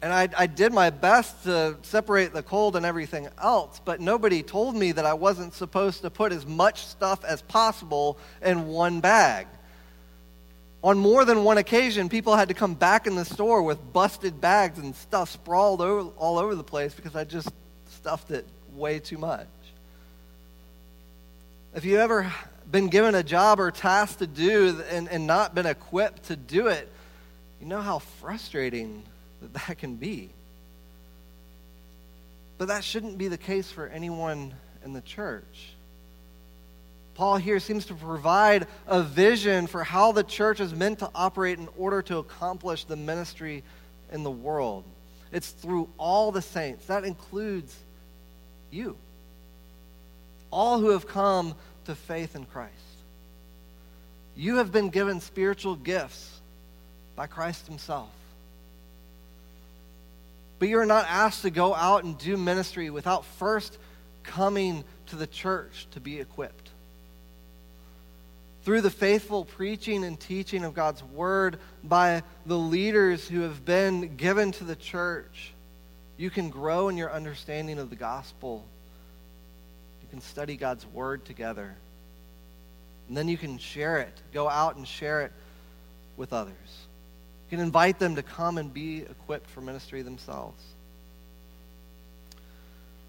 And 0.01 0.11
I, 0.11 0.27
I 0.37 0.47
did 0.47 0.73
my 0.73 0.89
best 0.89 1.43
to 1.43 1.77
separate 1.83 2.33
the 2.33 2.43
cold 2.43 2.75
and 2.75 2.85
everything 2.85 3.29
else, 3.41 3.79
but 3.85 4.01
nobody 4.01 4.43
told 4.43 4.75
me 4.75 4.91
that 4.91 5.05
I 5.05 5.13
wasn't 5.13 5.53
supposed 5.53 6.01
to 6.01 6.09
put 6.09 6.33
as 6.33 6.45
much 6.45 6.85
stuff 6.85 7.23
as 7.23 7.41
possible 7.43 8.17
in 8.41 8.67
one 8.67 8.99
bag. 8.99 9.47
On 10.83 10.97
more 10.97 11.23
than 11.23 11.45
one 11.45 11.57
occasion, 11.57 12.09
people 12.09 12.35
had 12.35 12.49
to 12.49 12.55
come 12.55 12.73
back 12.73 13.07
in 13.07 13.15
the 13.15 13.23
store 13.23 13.61
with 13.61 13.93
busted 13.93 14.41
bags 14.41 14.77
and 14.79 14.93
stuff 14.93 15.29
sprawled 15.29 15.79
over, 15.79 16.09
all 16.17 16.37
over 16.37 16.55
the 16.55 16.63
place 16.63 16.93
because 16.93 17.15
I 17.15 17.23
just 17.23 17.49
stuffed 18.01 18.31
it 18.31 18.47
way 18.73 18.97
too 18.97 19.19
much. 19.19 19.47
If 21.75 21.85
you've 21.85 21.99
ever 21.99 22.33
been 22.69 22.87
given 22.87 23.13
a 23.13 23.21
job 23.21 23.59
or 23.59 23.69
task 23.69 24.17
to 24.19 24.27
do 24.27 24.81
and, 24.89 25.07
and 25.07 25.27
not 25.27 25.53
been 25.53 25.67
equipped 25.67 26.23
to 26.25 26.35
do 26.35 26.67
it, 26.67 26.89
you 27.59 27.67
know 27.67 27.79
how 27.79 27.99
frustrating 27.99 29.03
that 29.41 29.53
that 29.53 29.77
can 29.77 29.97
be. 29.97 30.31
But 32.57 32.69
that 32.69 32.83
shouldn't 32.83 33.19
be 33.19 33.27
the 33.27 33.37
case 33.37 33.71
for 33.71 33.87
anyone 33.87 34.53
in 34.83 34.93
the 34.93 35.01
church. 35.01 35.73
Paul 37.13 37.37
here 37.37 37.59
seems 37.59 37.85
to 37.85 37.93
provide 37.93 38.65
a 38.87 39.03
vision 39.03 39.67
for 39.67 39.83
how 39.83 40.11
the 40.11 40.23
church 40.23 40.59
is 40.59 40.73
meant 40.73 40.99
to 40.99 41.09
operate 41.13 41.59
in 41.59 41.67
order 41.77 42.01
to 42.03 42.17
accomplish 42.17 42.85
the 42.85 42.95
ministry 42.95 43.63
in 44.11 44.23
the 44.23 44.31
world. 44.31 44.85
It's 45.31 45.51
through 45.51 45.87
all 45.97 46.31
the 46.31 46.41
saints. 46.41 46.85
That 46.87 47.03
includes 47.05 47.75
you. 48.71 48.95
All 50.49 50.79
who 50.79 50.89
have 50.89 51.07
come 51.07 51.55
to 51.85 51.95
faith 51.95 52.35
in 52.35 52.45
Christ. 52.45 52.73
You 54.35 54.57
have 54.57 54.71
been 54.71 54.89
given 54.89 55.19
spiritual 55.19 55.75
gifts 55.75 56.39
by 57.15 57.27
Christ 57.27 57.67
Himself. 57.67 58.09
But 60.59 60.69
you're 60.69 60.85
not 60.85 61.05
asked 61.07 61.41
to 61.41 61.49
go 61.49 61.73
out 61.73 62.03
and 62.03 62.17
do 62.17 62.37
ministry 62.37 62.89
without 62.89 63.25
first 63.25 63.77
coming 64.23 64.83
to 65.07 65.15
the 65.15 65.27
church 65.27 65.87
to 65.91 65.99
be 65.99 66.19
equipped. 66.19 66.69
Through 68.63 68.81
the 68.81 68.91
faithful 68.91 69.43
preaching 69.43 70.03
and 70.03 70.19
teaching 70.19 70.63
of 70.63 70.75
God's 70.75 71.03
word 71.03 71.57
by 71.83 72.21
the 72.45 72.57
leaders 72.57 73.27
who 73.27 73.41
have 73.41 73.65
been 73.65 74.15
given 74.17 74.51
to 74.53 74.63
the 74.63 74.75
church, 74.75 75.51
you 76.17 76.29
can 76.29 76.49
grow 76.49 76.89
in 76.89 76.97
your 76.97 77.11
understanding 77.11 77.79
of 77.79 77.89
the 77.89 77.95
gospel. 77.95 78.65
You 80.01 80.09
can 80.09 80.21
study 80.21 80.55
God's 80.57 80.85
word 80.87 81.25
together. 81.25 81.75
And 83.07 83.17
then 83.17 83.27
you 83.27 83.37
can 83.37 83.57
share 83.57 83.97
it, 83.97 84.13
go 84.33 84.47
out 84.47 84.75
and 84.77 84.87
share 84.87 85.21
it 85.21 85.31
with 86.17 86.33
others. 86.33 86.55
You 87.49 87.57
can 87.57 87.65
invite 87.65 87.99
them 87.99 88.15
to 88.15 88.23
come 88.23 88.57
and 88.57 88.73
be 88.73 88.99
equipped 88.99 89.49
for 89.49 89.61
ministry 89.61 90.01
themselves. 90.01 90.61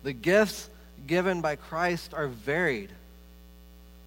The 0.03 0.13
gifts 0.13 0.69
given 1.07 1.41
by 1.41 1.57
Christ 1.57 2.15
are 2.15 2.27
varied, 2.27 2.91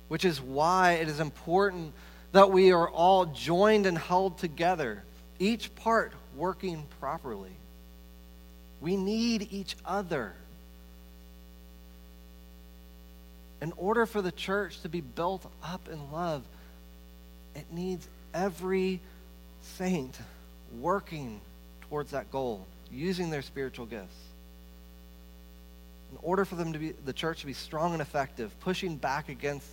which 0.08 0.26
is 0.26 0.42
why 0.42 0.94
it 0.94 1.08
is 1.08 1.20
important 1.20 1.94
that 2.32 2.52
we 2.52 2.74
are 2.74 2.90
all 2.90 3.28
joined 3.28 3.86
and 3.86 3.98
held 3.98 4.38
together, 4.38 5.04
each 5.40 5.74
part 5.76 6.12
working 6.36 6.86
properly. 7.00 7.56
We 8.82 8.98
need 8.98 9.48
each 9.52 9.76
other. 9.86 10.34
In 13.62 13.74
order 13.78 14.06
for 14.06 14.22
the 14.22 14.32
church 14.32 14.82
to 14.82 14.90
be 14.90 15.02
built 15.02 15.46
up 15.64 15.88
in 15.92 16.12
love, 16.12 16.44
it 17.56 17.66
needs 17.72 18.08
every 18.34 19.00
saint 19.62 20.18
working 20.80 21.40
towards 21.90 22.12
that 22.12 22.32
goal, 22.32 22.66
using 22.92 23.30
their 23.30 23.42
spiritual 23.42 23.86
gifts. 23.86 24.16
In 26.12 26.20
order 26.22 26.46
for 26.46 26.56
them 26.56 26.74
to 26.74 26.80
be 26.80 26.92
the 26.92 27.14
church 27.14 27.42
to 27.42 27.46
be 27.46 27.54
strong 27.54 27.94
and 27.94 28.02
effective, 28.02 28.58
pushing 28.60 28.98
back 28.98 29.30
against 29.30 29.68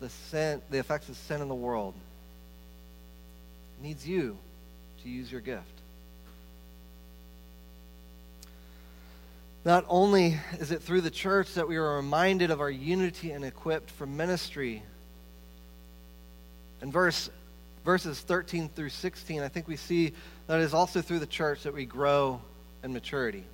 the 0.00 0.08
sin, 0.08 0.62
the 0.70 0.78
effects 0.78 1.08
of 1.08 1.16
sin 1.16 1.42
in 1.42 1.48
the 1.48 1.54
world, 1.54 1.94
needs 3.82 4.06
you 4.06 4.38
to 5.02 5.08
use 5.08 5.30
your 5.30 5.40
gift. 5.40 5.79
Not 9.64 9.84
only 9.88 10.38
is 10.58 10.70
it 10.70 10.82
through 10.82 11.02
the 11.02 11.10
church 11.10 11.54
that 11.54 11.68
we 11.68 11.76
are 11.76 11.96
reminded 11.96 12.50
of 12.50 12.60
our 12.60 12.70
unity 12.70 13.32
and 13.32 13.44
equipped 13.44 13.90
for 13.90 14.06
ministry. 14.06 14.82
In 16.80 16.90
verse, 16.90 17.28
verses 17.84 18.20
13 18.20 18.70
through 18.70 18.88
16, 18.88 19.42
I 19.42 19.48
think 19.48 19.68
we 19.68 19.76
see 19.76 20.14
that 20.46 20.60
it 20.60 20.62
is 20.62 20.72
also 20.72 21.02
through 21.02 21.18
the 21.18 21.26
church 21.26 21.64
that 21.64 21.74
we 21.74 21.84
grow 21.84 22.40
in 22.82 22.94
maturity. 22.94 23.44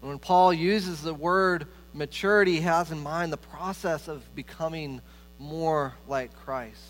when 0.00 0.18
Paul 0.18 0.52
uses 0.52 1.02
the 1.02 1.14
word 1.14 1.68
maturity, 1.94 2.54
he 2.54 2.60
has 2.62 2.90
in 2.90 3.00
mind 3.00 3.32
the 3.32 3.36
process 3.36 4.08
of 4.08 4.34
becoming 4.34 5.00
more 5.38 5.94
like 6.08 6.34
Christ. 6.44 6.82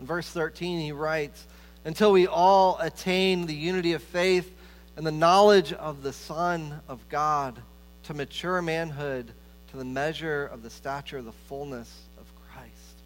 In 0.00 0.06
verse 0.06 0.28
13, 0.28 0.80
he 0.80 0.90
writes, 0.90 1.46
Until 1.84 2.10
we 2.10 2.26
all 2.26 2.78
attain 2.80 3.46
the 3.46 3.54
unity 3.54 3.92
of 3.92 4.02
faith 4.02 4.50
and 4.96 5.06
the 5.06 5.12
knowledge 5.12 5.72
of 5.72 6.02
the 6.02 6.12
Son 6.12 6.80
of 6.88 7.08
God 7.08 7.60
to 8.04 8.14
mature 8.14 8.60
manhood 8.60 9.32
to 9.72 9.78
the 9.78 9.84
measure 9.84 10.46
of 10.46 10.62
the 10.62 10.70
stature 10.70 11.18
of 11.18 11.24
the 11.24 11.32
fullness 11.32 12.02
of 12.20 12.26
Christ, 12.52 12.98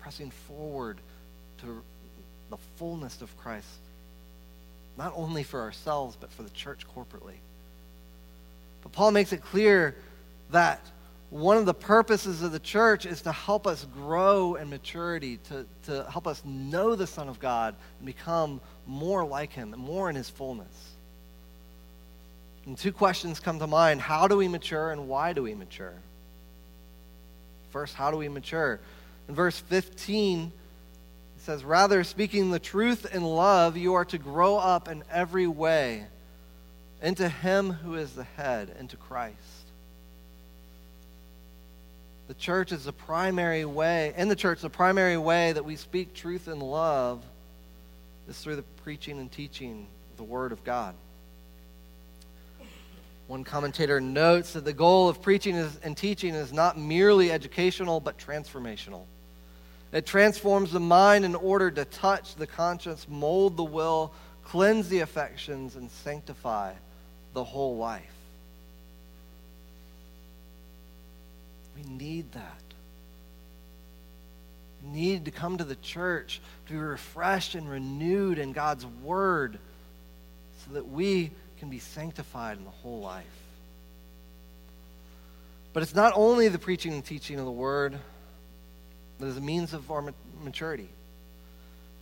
pressing 0.00 0.30
forward 0.30 0.98
to 1.58 1.82
the 2.50 2.56
fullness 2.76 3.22
of 3.22 3.36
Christ, 3.36 3.66
not 4.96 5.12
only 5.14 5.44
for 5.44 5.60
ourselves, 5.60 6.16
but 6.20 6.32
for 6.32 6.42
the 6.42 6.50
church 6.50 6.84
corporately. 6.94 7.36
But 8.82 8.92
Paul 8.92 9.12
makes 9.12 9.32
it 9.32 9.42
clear 9.42 9.94
that 10.50 10.84
one 11.30 11.56
of 11.56 11.66
the 11.66 11.74
purposes 11.74 12.42
of 12.42 12.50
the 12.50 12.58
church 12.58 13.06
is 13.06 13.22
to 13.22 13.32
help 13.32 13.66
us 13.66 13.86
grow 13.94 14.56
in 14.56 14.70
maturity, 14.70 15.36
to, 15.48 15.66
to 15.84 16.10
help 16.10 16.26
us 16.26 16.42
know 16.44 16.96
the 16.96 17.06
Son 17.06 17.28
of 17.28 17.38
God 17.38 17.76
and 17.98 18.06
become 18.06 18.60
more 18.86 19.24
like 19.24 19.52
Him 19.52 19.72
and 19.72 19.82
more 19.82 20.10
in 20.10 20.16
His 20.16 20.30
fullness. 20.30 20.96
And 22.68 22.76
two 22.76 22.92
questions 22.92 23.40
come 23.40 23.58
to 23.60 23.66
mind 23.66 24.02
How 24.02 24.28
do 24.28 24.36
we 24.36 24.46
mature 24.46 24.92
and 24.92 25.08
why 25.08 25.32
do 25.32 25.42
we 25.42 25.54
mature? 25.54 25.94
First, 27.70 27.94
how 27.94 28.10
do 28.10 28.18
we 28.18 28.28
mature? 28.28 28.78
In 29.26 29.34
verse 29.34 29.58
15, 29.58 30.52
it 31.36 31.42
says, 31.42 31.64
Rather, 31.64 32.04
speaking 32.04 32.50
the 32.50 32.58
truth 32.58 33.14
in 33.14 33.24
love, 33.24 33.78
you 33.78 33.94
are 33.94 34.04
to 34.04 34.18
grow 34.18 34.58
up 34.58 34.86
in 34.86 35.02
every 35.10 35.46
way 35.46 36.04
into 37.00 37.26
Him 37.30 37.72
who 37.72 37.94
is 37.94 38.12
the 38.12 38.24
head, 38.24 38.76
into 38.78 38.98
Christ. 38.98 39.36
The 42.26 42.34
church 42.34 42.70
is 42.70 42.84
the 42.84 42.92
primary 42.92 43.64
way, 43.64 44.12
in 44.14 44.28
the 44.28 44.36
church, 44.36 44.60
the 44.60 44.68
primary 44.68 45.16
way 45.16 45.52
that 45.52 45.64
we 45.64 45.76
speak 45.76 46.12
truth 46.12 46.48
in 46.48 46.60
love 46.60 47.24
is 48.28 48.38
through 48.38 48.56
the 48.56 48.64
preaching 48.84 49.18
and 49.18 49.32
teaching 49.32 49.86
of 50.10 50.18
the 50.18 50.24
Word 50.24 50.52
of 50.52 50.62
God. 50.64 50.94
One 53.28 53.44
commentator 53.44 54.00
notes 54.00 54.54
that 54.54 54.64
the 54.64 54.72
goal 54.72 55.10
of 55.10 55.20
preaching 55.20 55.54
and 55.82 55.96
teaching 55.96 56.34
is 56.34 56.50
not 56.50 56.78
merely 56.78 57.30
educational, 57.30 58.00
but 58.00 58.16
transformational. 58.16 59.02
It 59.92 60.06
transforms 60.06 60.72
the 60.72 60.80
mind 60.80 61.26
in 61.26 61.34
order 61.34 61.70
to 61.70 61.84
touch 61.84 62.34
the 62.36 62.46
conscience, 62.46 63.06
mold 63.08 63.58
the 63.58 63.64
will, 63.64 64.12
cleanse 64.44 64.88
the 64.88 65.00
affections, 65.00 65.76
and 65.76 65.90
sanctify 65.90 66.72
the 67.34 67.44
whole 67.44 67.76
life. 67.76 68.02
We 71.76 71.82
need 71.90 72.32
that. 72.32 72.62
We 74.82 74.90
need 74.90 75.26
to 75.26 75.30
come 75.30 75.58
to 75.58 75.64
the 75.64 75.76
church 75.76 76.40
to 76.66 76.72
be 76.72 76.78
refreshed 76.78 77.54
and 77.54 77.68
renewed 77.68 78.38
in 78.38 78.52
God's 78.52 78.86
Word 79.02 79.58
so 80.64 80.74
that 80.74 80.88
we 80.88 81.30
can 81.58 81.68
be 81.68 81.78
sanctified 81.78 82.58
in 82.58 82.64
the 82.64 82.70
whole 82.70 83.00
life. 83.00 83.24
But 85.72 85.82
it's 85.82 85.94
not 85.94 86.12
only 86.16 86.48
the 86.48 86.58
preaching 86.58 86.92
and 86.92 87.04
teaching 87.04 87.38
of 87.38 87.44
the 87.44 87.50
word 87.50 87.98
that 89.18 89.26
is 89.26 89.36
a 89.36 89.40
means 89.40 89.74
of 89.74 89.90
our 89.90 90.12
maturity, 90.42 90.88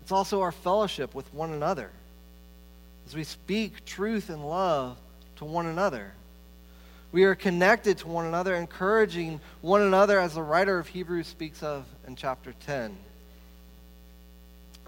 it's 0.02 0.12
also 0.12 0.42
our 0.42 0.52
fellowship 0.52 1.14
with 1.14 1.32
one 1.34 1.52
another 1.52 1.90
as 3.06 3.14
we 3.14 3.24
speak 3.24 3.84
truth 3.84 4.30
and 4.30 4.48
love 4.48 4.96
to 5.36 5.44
one 5.44 5.66
another. 5.66 6.12
We 7.12 7.24
are 7.24 7.34
connected 7.34 7.98
to 7.98 8.08
one 8.08 8.26
another, 8.26 8.54
encouraging 8.54 9.40
one 9.62 9.82
another, 9.82 10.20
as 10.20 10.34
the 10.34 10.42
writer 10.42 10.78
of 10.78 10.88
Hebrews 10.88 11.26
speaks 11.26 11.62
of 11.62 11.86
in 12.06 12.16
chapter 12.16 12.52
10 12.66 12.96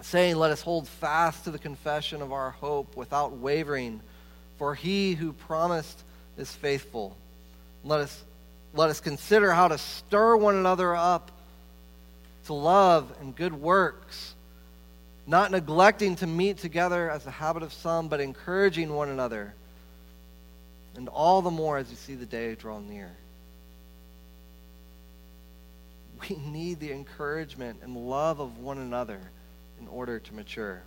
saying, 0.03 0.37
Let 0.37 0.51
us 0.51 0.63
hold 0.63 0.89
fast 0.89 1.45
to 1.45 1.51
the 1.51 1.59
confession 1.59 2.23
of 2.23 2.33
our 2.33 2.51
hope 2.51 2.97
without 2.97 3.37
wavering, 3.37 4.01
for 4.59 4.75
he 4.75 5.15
who 5.15 5.33
promised 5.33 6.03
is 6.37 6.53
faithful. 6.53 7.17
Let 7.85 8.01
us, 8.01 8.25
let 8.75 8.91
us 8.91 9.01
consider 9.01 9.53
how 9.53 9.69
to 9.69 9.79
stir 9.79 10.37
one 10.37 10.57
another 10.57 10.95
up 10.95 11.31
to 12.47 12.55
love 12.55 13.13
and 13.21 13.37
good 13.37 13.55
works, 13.55 14.35
not 15.27 15.51
neglecting 15.51 16.17
to 16.17 16.27
meet 16.27 16.59
together 16.59 17.11
as 17.11 17.27
a 17.27 17.31
habit 17.31 17.63
of 17.63 17.73
some, 17.73 18.09
but 18.09 18.21
encouraging 18.21 18.93
one 18.93 19.09
another, 19.09 19.55
and 20.97 21.09
all 21.09 21.43
the 21.43 21.51
more 21.51 21.79
as 21.79 21.91
you 21.91 21.97
see 21.97 22.15
the 22.15 22.27
day 22.27 22.55
draw 22.55 22.81
near. 22.81 23.11
We 26.29 26.37
need 26.37 26.81
the 26.81 26.91
encouragement 26.91 27.79
and 27.83 27.97
love 27.97 28.41
of 28.41 28.59
one 28.59 28.79
another 28.79 29.21
in 29.81 29.87
order 29.87 30.19
to 30.19 30.35
mature. 30.35 30.83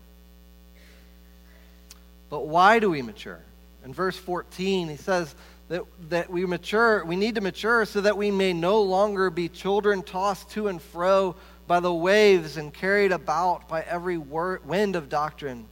But 2.29 2.47
why 2.47 2.79
do 2.79 2.89
we 2.89 3.01
mature? 3.01 3.39
In 3.83 3.93
verse 3.93 4.15
14, 4.15 4.89
he 4.89 4.95
says 4.95 5.33
that, 5.69 5.83
that 6.09 6.29
we 6.29 6.45
mature, 6.45 7.03
we 7.05 7.15
need 7.15 7.35
to 7.35 7.41
mature 7.41 7.85
so 7.85 8.01
that 8.01 8.17
we 8.17 8.29
may 8.29 8.53
no 8.53 8.81
longer 8.81 9.29
be 9.29 9.49
children 9.49 10.03
tossed 10.03 10.49
to 10.51 10.67
and 10.67 10.81
fro 10.81 11.35
by 11.67 11.79
the 11.79 11.93
waves 11.93 12.57
and 12.57 12.73
carried 12.73 13.11
about 13.11 13.67
by 13.69 13.81
every 13.81 14.17
wind 14.17 14.95
of 14.95 15.09
doctrine, 15.09 15.65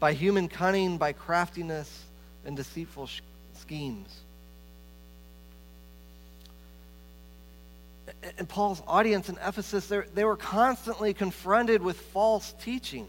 by 0.00 0.12
human 0.12 0.48
cunning, 0.48 0.98
by 0.98 1.12
craftiness 1.12 2.04
and 2.44 2.56
deceitful 2.56 3.06
sh- 3.06 3.20
schemes. 3.54 4.20
And 8.36 8.48
Paul's 8.48 8.82
audience 8.86 9.28
in 9.28 9.38
Ephesus, 9.44 9.90
they 10.14 10.24
were 10.24 10.36
constantly 10.36 11.14
confronted 11.14 11.80
with 11.82 11.96
false 11.96 12.54
teaching. 12.60 13.06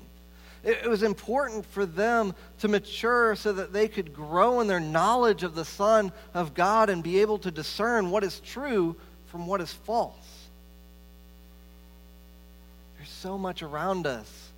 It 0.66 0.90
was 0.90 1.04
important 1.04 1.64
for 1.64 1.86
them 1.86 2.34
to 2.60 2.68
mature 2.68 3.36
so 3.36 3.54
that 3.54 3.72
they 3.72 3.88
could 3.88 4.16
grow 4.16 4.62
in 4.62 4.68
their 4.68 4.80
knowledge 4.80 5.44
of 5.44 5.54
the 5.54 5.64
Son 5.64 6.12
of 6.34 6.56
God 6.56 6.90
and 6.90 7.04
be 7.04 7.22
able 7.22 7.38
to 7.40 7.52
discern 7.52 8.10
what 8.10 8.24
is 8.24 8.40
true 8.40 8.96
from 9.28 9.46
what 9.46 9.62
is 9.62 9.72
false. 9.72 10.16
there's 12.98 13.10
so 13.10 13.38
much 13.38 13.62
around 13.62 14.08
us, 14.08 14.50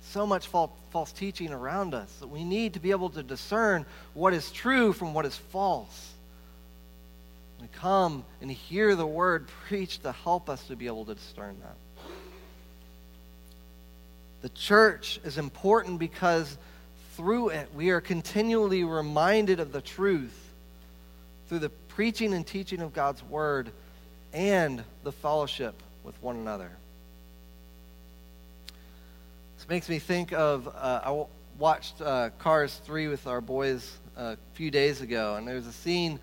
so 0.00 0.24
much 0.24 0.46
false, 0.46 1.12
teaching 1.12 1.52
around 1.52 1.92
us 1.92 2.12
that 2.20 2.28
we 2.28 2.44
need 2.44 2.74
to 2.74 2.80
be 2.80 2.92
able 2.92 3.10
to 3.10 3.24
discern 3.24 3.84
what 4.14 4.32
is 4.32 4.52
true 4.52 4.92
from 4.92 5.12
what 5.12 5.26
is 5.26 5.36
false. 5.36 6.12
We 7.60 7.66
come 7.72 8.24
and 8.40 8.48
hear 8.48 8.94
the 8.94 9.06
word 9.06 9.48
preached 9.66 10.04
to 10.04 10.12
help 10.12 10.48
us 10.48 10.62
to 10.68 10.76
be 10.76 10.86
able 10.86 11.04
to 11.06 11.16
discern 11.16 11.58
that. 11.62 11.74
The 14.40 14.48
church 14.50 15.20
is 15.24 15.36
important 15.38 15.98
because 15.98 16.56
through 17.16 17.48
it 17.48 17.68
we 17.74 17.90
are 17.90 18.00
continually 18.00 18.84
reminded 18.84 19.58
of 19.58 19.72
the 19.72 19.80
truth 19.80 20.52
through 21.48 21.58
the 21.58 21.70
preaching 21.70 22.32
and 22.34 22.46
teaching 22.46 22.80
of 22.80 22.92
God's 22.92 23.22
word 23.24 23.70
and 24.32 24.84
the 25.02 25.12
fellowship 25.12 25.82
with 26.04 26.20
one 26.22 26.36
another. 26.36 26.70
This 29.56 29.68
makes 29.68 29.88
me 29.88 29.98
think 29.98 30.32
of 30.32 30.68
uh, 30.68 31.00
I 31.04 31.24
watched 31.58 32.00
uh, 32.00 32.30
Cars 32.38 32.80
3 32.84 33.08
with 33.08 33.26
our 33.26 33.40
boys 33.40 33.98
a 34.16 34.36
few 34.54 34.70
days 34.70 35.00
ago, 35.00 35.34
and 35.34 35.48
there's 35.48 35.66
a 35.66 35.72
scene. 35.72 36.20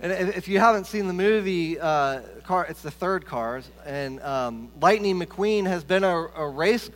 And 0.00 0.10
if 0.10 0.48
you 0.48 0.58
haven't 0.58 0.86
seen 0.86 1.06
the 1.06 1.12
movie, 1.12 1.78
uh, 1.78 2.22
car, 2.42 2.66
it's 2.68 2.82
the 2.82 2.90
third 2.90 3.26
Cars, 3.26 3.70
and 3.86 4.20
um, 4.22 4.72
Lightning 4.80 5.20
McQueen 5.20 5.66
has 5.66 5.84
been 5.84 6.02
a, 6.02 6.26
a 6.34 6.48
race 6.48 6.90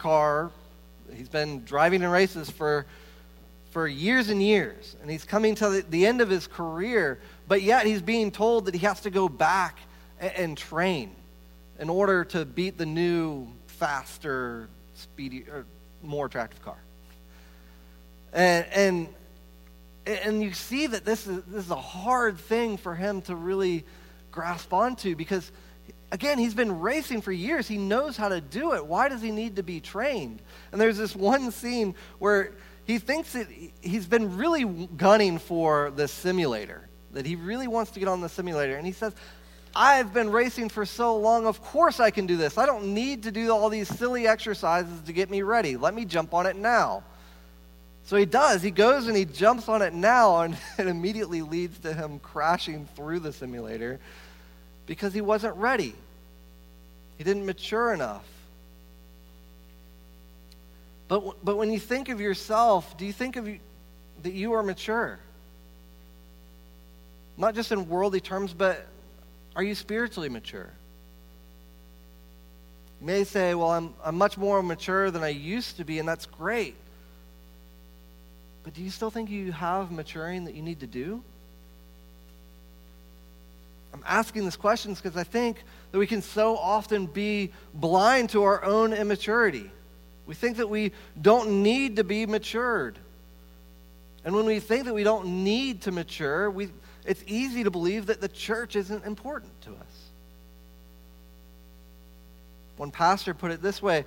car. 0.00 0.50
He's 1.14 1.28
been 1.28 1.64
driving 1.64 2.02
in 2.02 2.10
races 2.10 2.50
for 2.50 2.86
for 3.70 3.86
years 3.86 4.30
and 4.30 4.42
years, 4.42 4.96
and 5.00 5.10
he's 5.10 5.24
coming 5.24 5.54
to 5.54 5.68
the, 5.68 5.84
the 5.90 6.04
end 6.04 6.20
of 6.20 6.28
his 6.28 6.46
career, 6.46 7.20
but 7.46 7.62
yet 7.62 7.86
he's 7.86 8.02
being 8.02 8.32
told 8.32 8.64
that 8.64 8.74
he 8.74 8.84
has 8.84 9.00
to 9.02 9.10
go 9.10 9.28
back 9.28 9.78
and, 10.18 10.32
and 10.34 10.58
train 10.58 11.10
in 11.78 11.88
order 11.88 12.24
to 12.24 12.44
beat 12.44 12.76
the 12.76 12.86
new, 12.86 13.46
faster, 13.66 14.68
speedy, 14.94 15.44
or 15.50 15.64
more 16.02 16.26
attractive 16.26 16.62
car. 16.64 16.76
And, 18.32 18.66
and, 18.74 19.08
and 20.06 20.42
you 20.42 20.52
see 20.52 20.88
that 20.88 21.04
this 21.04 21.26
is, 21.26 21.42
this 21.44 21.64
is 21.64 21.70
a 21.70 21.76
hard 21.76 22.38
thing 22.38 22.76
for 22.76 22.94
him 22.94 23.22
to 23.22 23.36
really 23.36 23.84
grasp 24.32 24.72
onto 24.72 25.14
because 25.14 25.50
again, 26.12 26.38
he's 26.38 26.54
been 26.54 26.80
racing 26.80 27.22
for 27.22 27.32
years. 27.32 27.68
He 27.68 27.78
knows 27.78 28.16
how 28.16 28.28
to 28.28 28.40
do 28.40 28.74
it. 28.74 28.84
Why 28.84 29.08
does 29.08 29.22
he 29.22 29.30
need 29.30 29.56
to 29.56 29.62
be 29.62 29.80
trained? 29.80 30.42
And 30.72 30.80
there's 30.80 30.98
this 30.98 31.14
one 31.14 31.50
scene 31.50 31.94
where 32.18 32.52
he 32.84 32.98
thinks 32.98 33.32
that 33.34 33.46
he's 33.80 34.06
been 34.06 34.36
really 34.36 34.64
gunning 34.64 35.38
for 35.38 35.90
the 35.90 36.08
simulator, 36.08 36.88
that 37.12 37.26
he 37.26 37.36
really 37.36 37.68
wants 37.68 37.92
to 37.92 38.00
get 38.00 38.08
on 38.08 38.20
the 38.20 38.28
simulator. 38.28 38.76
And 38.76 38.86
he 38.86 38.92
says, 38.92 39.14
I've 39.74 40.12
been 40.12 40.30
racing 40.30 40.68
for 40.70 40.84
so 40.84 41.16
long, 41.16 41.46
of 41.46 41.62
course 41.62 42.00
I 42.00 42.10
can 42.10 42.26
do 42.26 42.36
this. 42.36 42.58
I 42.58 42.66
don't 42.66 42.92
need 42.92 43.22
to 43.24 43.30
do 43.30 43.52
all 43.52 43.68
these 43.68 43.88
silly 43.88 44.26
exercises 44.26 45.02
to 45.02 45.12
get 45.12 45.30
me 45.30 45.42
ready. 45.42 45.76
Let 45.76 45.94
me 45.94 46.04
jump 46.04 46.34
on 46.34 46.46
it 46.46 46.56
now. 46.56 47.04
So 48.02 48.16
he 48.16 48.24
does. 48.24 48.62
He 48.62 48.72
goes 48.72 49.06
and 49.06 49.16
he 49.16 49.24
jumps 49.24 49.68
on 49.68 49.82
it 49.82 49.92
now, 49.94 50.40
and 50.40 50.56
it 50.78 50.88
immediately 50.88 51.42
leads 51.42 51.78
to 51.80 51.92
him 51.92 52.18
crashing 52.18 52.88
through 52.96 53.20
the 53.20 53.32
simulator 53.32 54.00
because 54.90 55.14
he 55.14 55.20
wasn't 55.20 55.54
ready. 55.54 55.94
He 57.16 57.22
didn't 57.22 57.46
mature 57.46 57.94
enough. 57.94 58.24
But, 61.06 61.44
but 61.44 61.56
when 61.56 61.72
you 61.72 61.78
think 61.78 62.08
of 62.08 62.20
yourself, 62.20 62.98
do 62.98 63.06
you 63.06 63.12
think 63.12 63.36
of 63.36 63.46
you, 63.46 63.60
that 64.24 64.32
you 64.32 64.54
are 64.54 64.64
mature? 64.64 65.20
Not 67.36 67.54
just 67.54 67.70
in 67.70 67.88
worldly 67.88 68.18
terms, 68.18 68.52
but 68.52 68.84
are 69.54 69.62
you 69.62 69.76
spiritually 69.76 70.28
mature? 70.28 70.70
You 73.00 73.06
may 73.06 73.22
say, 73.22 73.54
well, 73.54 73.70
I'm, 73.70 73.94
I'm 74.04 74.18
much 74.18 74.36
more 74.36 74.60
mature 74.60 75.12
than 75.12 75.22
I 75.22 75.28
used 75.28 75.76
to 75.76 75.84
be, 75.84 76.00
and 76.00 76.08
that's 76.08 76.26
great. 76.26 76.74
But 78.64 78.74
do 78.74 78.82
you 78.82 78.90
still 78.90 79.10
think 79.10 79.30
you 79.30 79.52
have 79.52 79.92
maturing 79.92 80.46
that 80.46 80.56
you 80.56 80.62
need 80.62 80.80
to 80.80 80.88
do? 80.88 81.22
I'm 83.92 84.02
asking 84.06 84.44
these 84.44 84.56
questions 84.56 85.00
because 85.00 85.16
I 85.16 85.24
think 85.24 85.62
that 85.90 85.98
we 85.98 86.06
can 86.06 86.22
so 86.22 86.56
often 86.56 87.06
be 87.06 87.50
blind 87.74 88.30
to 88.30 88.44
our 88.44 88.64
own 88.64 88.92
immaturity. 88.92 89.70
We 90.26 90.34
think 90.34 90.58
that 90.58 90.68
we 90.68 90.92
don't 91.20 91.62
need 91.62 91.96
to 91.96 92.04
be 92.04 92.24
matured. 92.26 92.98
And 94.24 94.34
when 94.34 94.44
we 94.44 94.60
think 94.60 94.84
that 94.84 94.94
we 94.94 95.02
don't 95.02 95.44
need 95.44 95.82
to 95.82 95.92
mature, 95.92 96.50
we, 96.50 96.68
it's 97.04 97.24
easy 97.26 97.64
to 97.64 97.70
believe 97.70 98.06
that 98.06 98.20
the 98.20 98.28
church 98.28 98.76
isn't 98.76 99.04
important 99.04 99.60
to 99.62 99.70
us. 99.70 100.10
One 102.76 102.90
pastor 102.90 103.34
put 103.34 103.50
it 103.50 103.60
this 103.60 103.82
way 103.82 104.04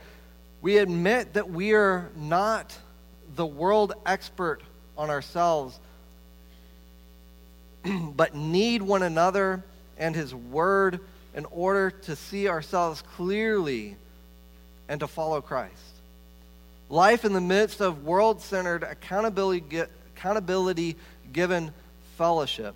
we 0.61 0.77
admit 0.77 1.33
that 1.33 1.49
we 1.49 1.73
are 1.73 2.09
not 2.15 2.73
the 3.35 3.45
world 3.45 3.93
expert 4.05 4.61
on 4.97 5.09
ourselves, 5.09 5.77
but 8.15 8.33
need 8.33 8.81
one 8.81 9.03
another 9.03 9.61
and 9.97 10.15
his 10.15 10.33
word 10.33 10.99
in 11.35 11.45
order 11.45 11.91
to 11.91 12.15
see 12.15 12.47
ourselves 12.47 13.01
clearly 13.15 13.95
and 14.87 14.99
to 14.99 15.07
follow 15.07 15.41
Christ. 15.41 15.73
Life 16.89 17.25
in 17.25 17.33
the 17.33 17.41
midst 17.41 17.81
of 17.81 18.03
world 18.03 18.41
centered, 18.41 18.83
accountability, 18.83 19.83
accountability 20.15 20.95
given 21.31 21.73
fellowship, 22.17 22.75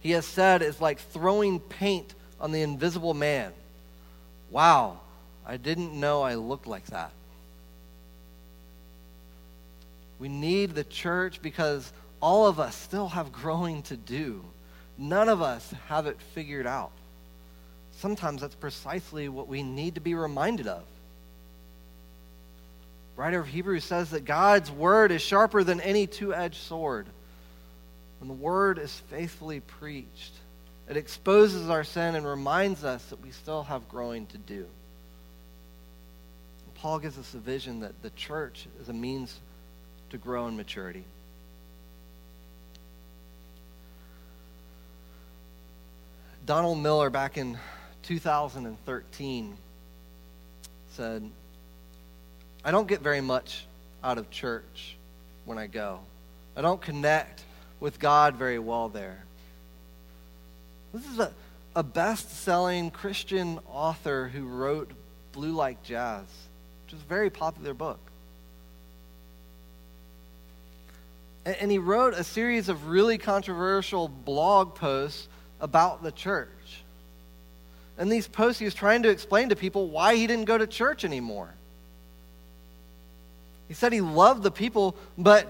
he 0.00 0.12
has 0.12 0.26
said, 0.26 0.62
is 0.62 0.80
like 0.80 0.98
throwing 0.98 1.60
paint 1.60 2.14
on 2.40 2.50
the 2.50 2.62
invisible 2.62 3.14
man. 3.14 3.52
Wow, 4.50 4.98
I 5.46 5.56
didn't 5.56 5.98
know 5.98 6.22
I 6.22 6.34
looked 6.34 6.66
like 6.66 6.86
that. 6.86 7.12
We 10.18 10.28
need 10.28 10.74
the 10.74 10.84
church 10.84 11.42
because 11.42 11.92
all 12.20 12.46
of 12.46 12.60
us 12.60 12.76
still 12.76 13.08
have 13.08 13.32
growing 13.32 13.82
to 13.82 13.96
do. 13.96 14.44
None 15.02 15.28
of 15.28 15.42
us 15.42 15.74
have 15.88 16.06
it 16.06 16.20
figured 16.34 16.66
out. 16.66 16.92
Sometimes 17.98 18.40
that's 18.40 18.54
precisely 18.54 19.28
what 19.28 19.48
we 19.48 19.62
need 19.62 19.96
to 19.96 20.00
be 20.00 20.14
reminded 20.14 20.66
of 20.66 20.82
writer 23.16 23.40
of 23.40 23.46
Hebrews 23.46 23.84
says 23.84 24.10
that 24.10 24.24
God's 24.24 24.70
word 24.70 25.12
is 25.12 25.22
sharper 25.22 25.62
than 25.62 25.80
any 25.80 26.06
two 26.06 26.34
edged 26.34 26.60
sword. 26.62 27.06
When 28.18 28.28
the 28.28 28.34
word 28.34 28.78
is 28.78 28.92
faithfully 29.10 29.60
preached, 29.60 30.32
it 30.88 30.96
exposes 30.96 31.70
our 31.70 31.84
sin 31.84 32.14
and 32.14 32.26
reminds 32.26 32.84
us 32.84 33.04
that 33.06 33.22
we 33.22 33.30
still 33.30 33.62
have 33.64 33.88
growing 33.88 34.26
to 34.26 34.38
do. 34.38 34.66
Paul 36.74 36.98
gives 36.98 37.16
us 37.16 37.32
a 37.34 37.38
vision 37.38 37.80
that 37.80 38.02
the 38.02 38.10
church 38.10 38.66
is 38.80 38.88
a 38.88 38.92
means 38.92 39.38
to 40.10 40.18
grow 40.18 40.48
in 40.48 40.56
maturity. 40.56 41.04
Donald 46.44 46.78
Miller, 46.78 47.08
back 47.08 47.38
in 47.38 47.56
2013, 48.02 49.56
said, 50.90 51.30
I 52.64 52.70
don't 52.72 52.88
get 52.88 53.00
very 53.00 53.20
much 53.20 53.64
out 54.02 54.18
of 54.18 54.28
church 54.28 54.96
when 55.44 55.56
I 55.56 55.68
go. 55.68 56.00
I 56.56 56.62
don't 56.62 56.80
connect 56.80 57.44
with 57.78 58.00
God 58.00 58.34
very 58.34 58.58
well 58.58 58.88
there. 58.88 59.22
This 60.92 61.06
is 61.06 61.20
a, 61.20 61.32
a 61.76 61.84
best 61.84 62.42
selling 62.42 62.90
Christian 62.90 63.60
author 63.68 64.26
who 64.26 64.44
wrote 64.44 64.90
Blue 65.30 65.52
Like 65.52 65.84
Jazz, 65.84 66.24
which 66.84 66.94
is 66.94 67.00
a 67.00 67.08
very 67.08 67.30
popular 67.30 67.72
book. 67.72 68.00
And, 71.44 71.56
and 71.60 71.70
he 71.70 71.78
wrote 71.78 72.14
a 72.14 72.24
series 72.24 72.68
of 72.68 72.88
really 72.88 73.16
controversial 73.16 74.08
blog 74.08 74.74
posts 74.74 75.28
about 75.62 76.02
the 76.02 76.12
church. 76.12 76.48
And 77.96 78.10
these 78.10 78.28
posts, 78.28 78.58
he 78.58 78.64
was 78.64 78.74
trying 78.74 79.04
to 79.04 79.08
explain 79.08 79.48
to 79.50 79.56
people 79.56 79.88
why 79.88 80.16
he 80.16 80.26
didn't 80.26 80.44
go 80.46 80.58
to 80.58 80.66
church 80.66 81.04
anymore. 81.04 81.48
He 83.68 83.74
said 83.74 83.92
he 83.92 84.00
loved 84.02 84.42
the 84.42 84.50
people, 84.50 84.96
but 85.16 85.46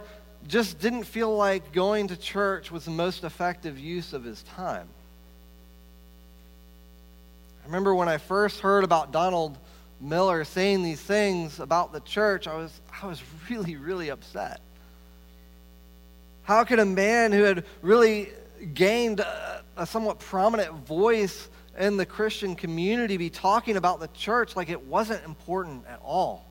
just 0.46 0.78
didn't 0.78 1.04
feel 1.04 1.34
like 1.34 1.72
going 1.72 2.08
to 2.08 2.16
church 2.16 2.70
was 2.70 2.84
the 2.84 2.90
most 2.90 3.24
effective 3.24 3.78
use 3.78 4.12
of 4.12 4.22
his 4.22 4.42
time. 4.42 4.86
I 7.62 7.66
remember 7.66 7.94
when 7.94 8.08
I 8.08 8.18
first 8.18 8.60
heard 8.60 8.84
about 8.84 9.12
Donald 9.12 9.56
Miller 10.00 10.44
saying 10.44 10.82
these 10.82 11.00
things 11.00 11.60
about 11.60 11.92
the 11.92 12.00
church, 12.00 12.48
I 12.48 12.56
was, 12.56 12.80
I 13.02 13.06
was 13.06 13.22
really, 13.48 13.76
really 13.76 14.08
upset. 14.08 14.60
How 16.42 16.64
could 16.64 16.80
a 16.80 16.84
man 16.84 17.30
who 17.30 17.44
had 17.44 17.64
really 17.82 18.30
gained 18.66 19.20
a, 19.20 19.62
a 19.76 19.86
somewhat 19.86 20.18
prominent 20.18 20.72
voice 20.86 21.48
in 21.78 21.96
the 21.96 22.06
Christian 22.06 22.54
community 22.54 23.16
be 23.16 23.30
talking 23.30 23.76
about 23.76 24.00
the 24.00 24.08
church 24.08 24.56
like 24.56 24.68
it 24.68 24.86
wasn't 24.86 25.24
important 25.24 25.84
at 25.86 26.00
all? 26.02 26.46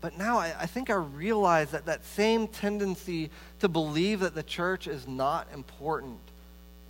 But 0.00 0.18
now 0.18 0.36
I, 0.36 0.54
I, 0.60 0.66
think 0.66 0.90
I 0.90 0.96
realize 0.96 1.70
that 1.70 1.86
that 1.86 2.04
same 2.04 2.46
tendency 2.46 3.30
to 3.60 3.68
believe 3.68 4.20
that 4.20 4.34
the 4.34 4.42
church 4.42 4.86
is 4.86 5.08
not 5.08 5.48
important 5.54 6.18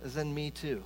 is 0.03 0.17
in 0.17 0.33
me 0.33 0.51
too. 0.51 0.83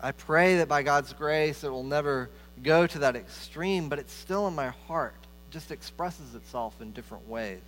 I 0.00 0.10
pray 0.10 0.56
that 0.56 0.66
by 0.66 0.82
God's 0.82 1.12
grace 1.12 1.62
it 1.62 1.68
will 1.68 1.84
never 1.84 2.30
go 2.64 2.84
to 2.88 2.98
that 2.98 3.14
extreme, 3.14 3.88
but 3.88 4.00
it's 4.00 4.12
still 4.12 4.48
in 4.48 4.54
my 4.56 4.70
heart. 4.88 5.14
Just 5.52 5.70
expresses 5.70 6.34
itself 6.34 6.74
in 6.80 6.90
different 6.90 7.28
ways. 7.28 7.60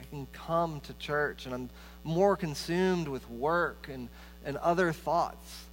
I 0.00 0.04
can 0.04 0.26
come 0.32 0.80
to 0.80 0.94
church 0.94 1.44
and 1.44 1.54
I'm 1.54 1.70
more 2.04 2.36
consumed 2.36 3.08
with 3.08 3.28
work 3.28 3.88
and, 3.92 4.08
and 4.44 4.56
other 4.58 4.92
thoughts 4.92 5.64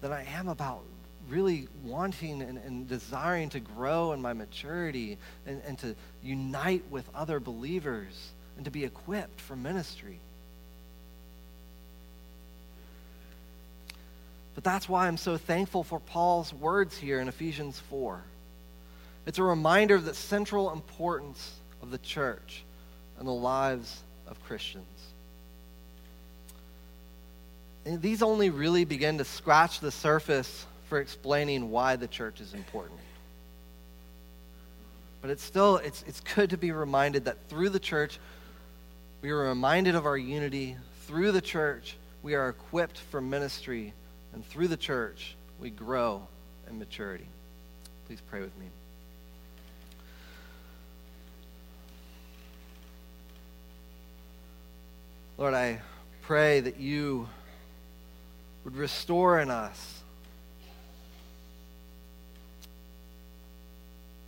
than 0.00 0.12
I 0.12 0.24
am 0.24 0.48
about 0.48 0.82
really 1.28 1.68
wanting 1.84 2.42
and, 2.42 2.58
and 2.58 2.88
desiring 2.88 3.48
to 3.50 3.60
grow 3.60 4.12
in 4.12 4.22
my 4.22 4.32
maturity 4.32 5.18
and, 5.46 5.60
and 5.66 5.78
to 5.78 5.94
unite 6.22 6.84
with 6.90 7.08
other 7.14 7.40
believers 7.40 8.30
and 8.56 8.64
to 8.64 8.70
be 8.70 8.84
equipped 8.84 9.40
for 9.40 9.56
ministry. 9.56 10.20
But 14.54 14.64
that's 14.64 14.88
why 14.88 15.06
I'm 15.06 15.18
so 15.18 15.36
thankful 15.36 15.84
for 15.84 16.00
Paul's 16.00 16.52
words 16.52 16.96
here 16.96 17.20
in 17.20 17.28
Ephesians 17.28 17.78
4. 17.90 18.22
It's 19.26 19.38
a 19.38 19.42
reminder 19.42 19.96
of 19.96 20.04
the 20.04 20.14
central 20.14 20.72
importance 20.72 21.56
of 21.82 21.90
the 21.90 21.98
church 21.98 22.64
and 23.18 23.26
the 23.26 23.32
lives 23.32 24.02
of 24.28 24.42
Christians. 24.44 24.86
And 27.84 28.00
these 28.00 28.22
only 28.22 28.50
really 28.50 28.84
begin 28.84 29.18
to 29.18 29.24
scratch 29.24 29.80
the 29.80 29.90
surface 29.90 30.66
for 30.88 31.00
explaining 31.00 31.70
why 31.70 31.96
the 31.96 32.06
church 32.06 32.40
is 32.40 32.54
important. 32.54 33.00
But 35.20 35.30
it's 35.30 35.42
still 35.42 35.76
it's, 35.78 36.04
it's 36.06 36.20
good 36.20 36.50
to 36.50 36.56
be 36.56 36.70
reminded 36.70 37.24
that 37.24 37.48
through 37.48 37.70
the 37.70 37.80
church, 37.80 38.20
we 39.22 39.30
are 39.30 39.48
reminded 39.48 39.96
of 39.96 40.06
our 40.06 40.16
unity. 40.16 40.76
Through 41.06 41.32
the 41.32 41.40
church, 41.40 41.96
we 42.22 42.34
are 42.34 42.48
equipped 42.48 42.98
for 42.98 43.20
ministry. 43.20 43.92
And 44.32 44.46
through 44.46 44.68
the 44.68 44.76
church, 44.76 45.36
we 45.58 45.70
grow 45.70 46.26
in 46.68 46.78
maturity. 46.78 47.26
Please 48.06 48.20
pray 48.28 48.40
with 48.40 48.56
me. 48.58 48.66
Lord, 55.38 55.52
I 55.52 55.82
pray 56.22 56.60
that 56.60 56.80
you 56.80 57.28
would 58.64 58.74
restore 58.74 59.38
in 59.40 59.50
us 59.50 60.02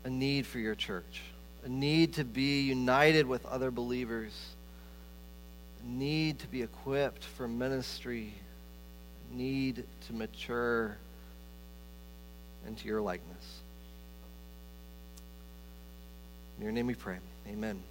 a 0.05 0.11
need 0.11 0.47
for 0.47 0.59
your 0.59 0.75
church, 0.75 1.23
a 1.65 1.69
need 1.69 2.15
to 2.15 2.25
be 2.25 2.61
united 2.61 3.27
with 3.27 3.45
other 3.47 3.71
believers, 3.71 4.33
a 5.83 5.89
need 5.89 6.41
to 6.41 6.47
be 6.47 6.61
equipped 6.61 7.25
for 7.25 7.49
ministry, 7.49 8.35
a 9.33 9.35
need 9.35 9.85
to 10.09 10.13
mature 10.13 10.99
into 12.67 12.87
your 12.87 13.01
likeness. 13.01 13.61
In 16.59 16.65
your 16.65 16.73
name 16.73 16.87
we 16.87 16.95
pray. 16.95 17.17
Amen. 17.47 17.83